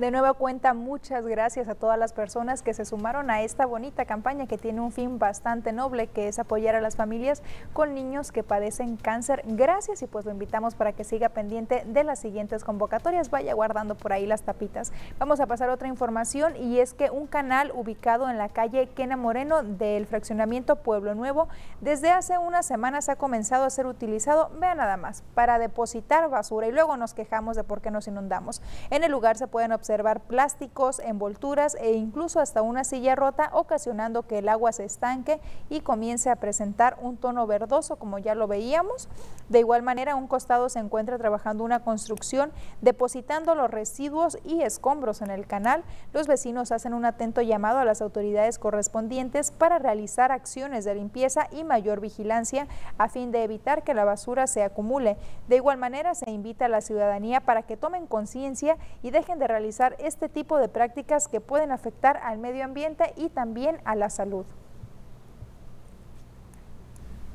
[0.00, 4.06] De nueva cuenta, muchas gracias a todas las personas que se sumaron a esta bonita
[4.06, 7.42] campaña que tiene un fin bastante noble, que es apoyar a las familias
[7.74, 9.42] con niños que padecen cáncer.
[9.44, 13.28] Gracias y pues lo invitamos para que siga pendiente de las siguientes convocatorias.
[13.28, 14.90] Vaya guardando por ahí las tapitas.
[15.18, 18.88] Vamos a pasar a otra información y es que un canal ubicado en la calle
[18.88, 21.48] Quena Moreno del fraccionamiento Pueblo Nuevo
[21.82, 26.68] desde hace unas semanas ha comenzado a ser utilizado, vean nada más, para depositar basura
[26.68, 28.62] y luego nos quejamos de por qué nos inundamos.
[28.88, 33.50] En el lugar se pueden observar observar plásticos, envolturas e incluso hasta una silla rota,
[33.52, 38.36] ocasionando que el agua se estanque y comience a presentar un tono verdoso, como ya
[38.36, 39.08] lo veíamos.
[39.48, 44.62] De igual manera, a un costado se encuentra trabajando una construcción, depositando los residuos y
[44.62, 45.82] escombros en el canal.
[46.12, 51.48] Los vecinos hacen un atento llamado a las autoridades correspondientes para realizar acciones de limpieza
[51.50, 55.16] y mayor vigilancia a fin de evitar que la basura se acumule.
[55.48, 59.48] De igual manera, se invita a la ciudadanía para que tomen conciencia y dejen de
[59.48, 64.10] realizar este tipo de prácticas que pueden afectar al medio ambiente y también a la
[64.10, 64.44] salud.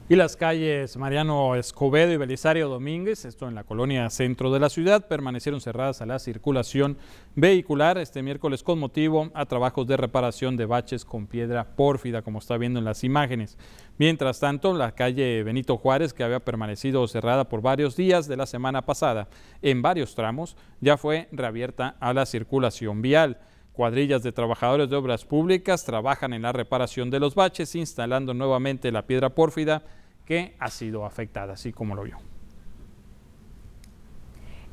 [0.08, 4.70] Y las calles Mariano Escobedo y Belisario Domínguez, esto en la colonia centro de la
[4.70, 7.00] ciudad, permanecieron cerradas a la circulación
[7.34, 12.38] vehicular este miércoles con motivo a trabajos de reparación de baches con piedra pórfida, como
[12.38, 13.58] está viendo en las imágenes.
[13.98, 18.46] Mientras tanto, la calle Benito Juárez, que había permanecido cerrada por varios días de la
[18.46, 19.30] semana pasada
[19.62, 23.38] en varios tramos, ya fue reabierta a la circulación vial.
[23.72, 28.92] Cuadrillas de trabajadores de obras públicas trabajan en la reparación de los baches, instalando nuevamente
[28.92, 29.84] la piedra pórfida
[30.26, 32.35] que ha sido afectada, así como lo vio.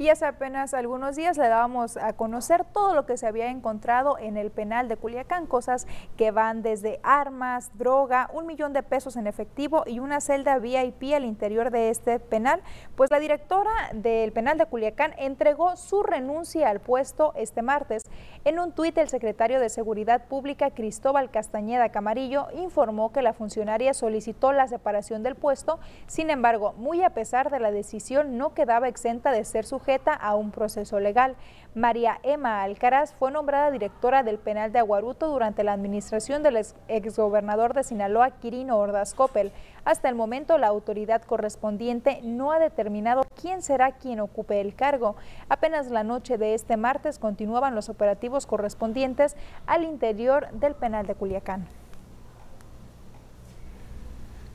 [0.02, 4.18] Y hace apenas algunos días le dábamos a conocer todo lo que se había encontrado
[4.18, 5.86] en el penal de Culiacán, cosas
[6.16, 11.14] que van desde armas, droga, un millón de pesos en efectivo y una celda VIP
[11.14, 12.62] al interior de este penal.
[12.96, 18.02] Pues la directora del penal de Culiacán entregó su renuncia al puesto este martes.
[18.44, 23.94] En un tuit, el secretario de Seguridad Pública, Cristóbal Castañeda Camarillo, informó que la funcionaria
[23.94, 25.78] solicitó la separación del puesto,
[26.08, 30.34] sin embargo, muy a pesar de la decisión, no quedaba exenta de ser sujeta a
[30.34, 31.36] un proceso legal.
[31.74, 37.74] María Emma Alcaraz fue nombrada directora del penal de Aguaruto durante la administración del exgobernador
[37.74, 39.52] de Sinaloa, Quirino Ordaz Coppel.
[39.84, 45.16] Hasta el momento, la autoridad correspondiente no ha determinado quién será quien ocupe el cargo.
[45.48, 49.36] Apenas la noche de este martes continuaban los operativos correspondientes
[49.66, 51.66] al interior del penal de Culiacán.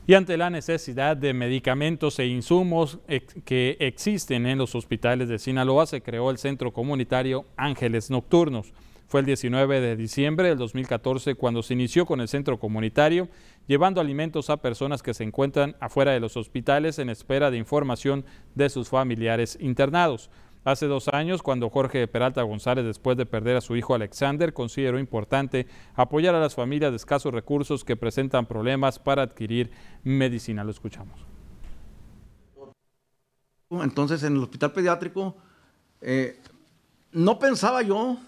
[0.08, 2.98] Y ante la necesidad de medicamentos e insumos
[3.44, 8.72] que existen en los hospitales de Sinaloa, se creó el Centro Comunitario Ángeles Nocturnos.
[9.06, 13.28] Fue el 19 de diciembre del 2014 cuando se inició con el centro comunitario,
[13.66, 18.24] llevando alimentos a personas que se encuentran afuera de los hospitales en espera de información
[18.54, 20.30] de sus familiares internados.
[20.68, 24.98] Hace dos años, cuando Jorge Peralta González, después de perder a su hijo Alexander, consideró
[24.98, 29.70] importante apoyar a las familias de escasos recursos que presentan problemas para adquirir
[30.04, 30.64] medicina.
[30.64, 31.18] Lo escuchamos.
[33.70, 35.38] Entonces, en el hospital pediátrico,
[36.02, 36.38] eh,
[37.12, 38.18] no pensaba yo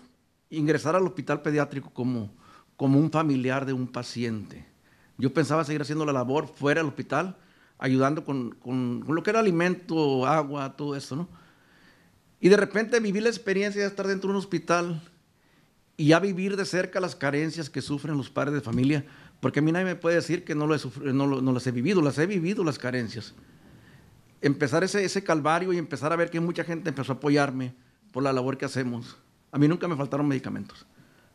[0.49, 2.31] ingresar al hospital pediátrico como,
[2.75, 4.65] como un familiar de un paciente.
[5.19, 7.37] Yo pensaba seguir haciendo la labor fuera del hospital,
[7.77, 11.40] ayudando con, con lo que era alimento, agua, todo eso, ¿no?
[12.41, 15.03] Y de repente viví la experiencia de estar dentro de un hospital
[15.97, 19.05] y ya vivir de cerca las carencias que sufren los padres de familia,
[19.41, 22.01] porque a mí nadie me puede decir que no, lo he no, las he vivido,
[22.01, 23.35] las he vivido las carencias.
[24.41, 27.75] Empezar ese, ese calvario y empezar a ver que mucha gente empezó a apoyarme
[28.13, 29.19] por la labor que hacemos.
[29.53, 30.87] A mí nunca me faltaron medicamentos,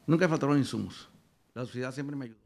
[0.07, 1.07] nunca me faltaron insumos.
[1.53, 2.39] La sociedad siempre me ayudó.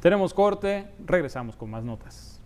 [0.00, 2.40] Tenemos corte, regresamos con más notas.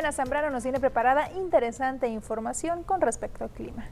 [0.00, 3.86] Diana Zambrano nos tiene preparada interesante información con respecto al clima.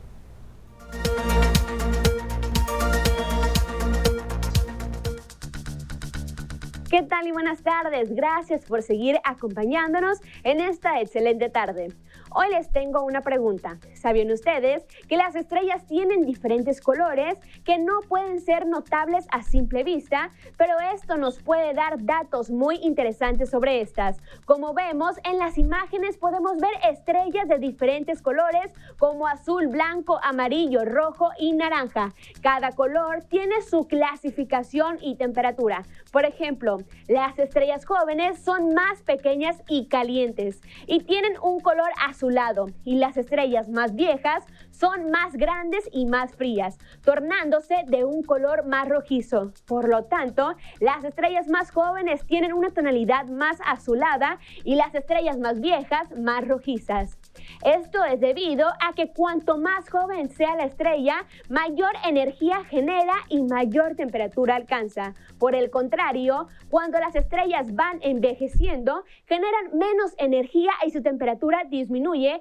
[6.88, 8.14] ¿Qué tal y buenas tardes?
[8.14, 11.88] Gracias por seguir acompañándonos en esta excelente tarde.
[12.34, 13.78] Hoy les tengo una pregunta.
[13.94, 19.82] ¿Sabían ustedes que las estrellas tienen diferentes colores que no pueden ser notables a simple
[19.82, 20.30] vista?
[20.58, 24.18] Pero esto nos puede dar datos muy interesantes sobre estas.
[24.44, 30.84] Como vemos en las imágenes podemos ver estrellas de diferentes colores como azul, blanco, amarillo,
[30.84, 32.12] rojo y naranja.
[32.42, 35.84] Cada color tiene su clasificación y temperatura.
[36.12, 41.88] Por ejemplo, las estrellas jóvenes son más pequeñas y calientes y tienen un color
[42.18, 48.24] azulado y las estrellas más viejas son más grandes y más frías, tornándose de un
[48.24, 49.52] color más rojizo.
[49.66, 55.38] Por lo tanto, las estrellas más jóvenes tienen una tonalidad más azulada y las estrellas
[55.38, 57.18] más viejas más rojizas.
[57.64, 63.42] Esto es debido a que cuanto más joven sea la estrella, mayor energía genera y
[63.42, 65.14] mayor temperatura alcanza.
[65.38, 72.40] Por el contrario, cuando las estrellas van envejeciendo, generan menos energía y su temperatura disminuye.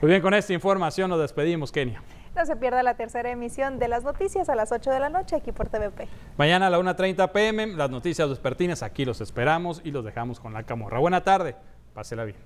[0.00, 2.02] Muy bien, con esta información nos despedimos, Kenia.
[2.36, 5.36] No se pierda la tercera emisión de las noticias a las 8 de la noche
[5.36, 6.06] aquí por TVP.
[6.36, 10.52] Mañana a la 1.30 pm, las noticias despertinas, aquí los esperamos y los dejamos con
[10.52, 10.98] la camorra.
[10.98, 11.56] Buena tarde,
[11.94, 12.36] pásela bien.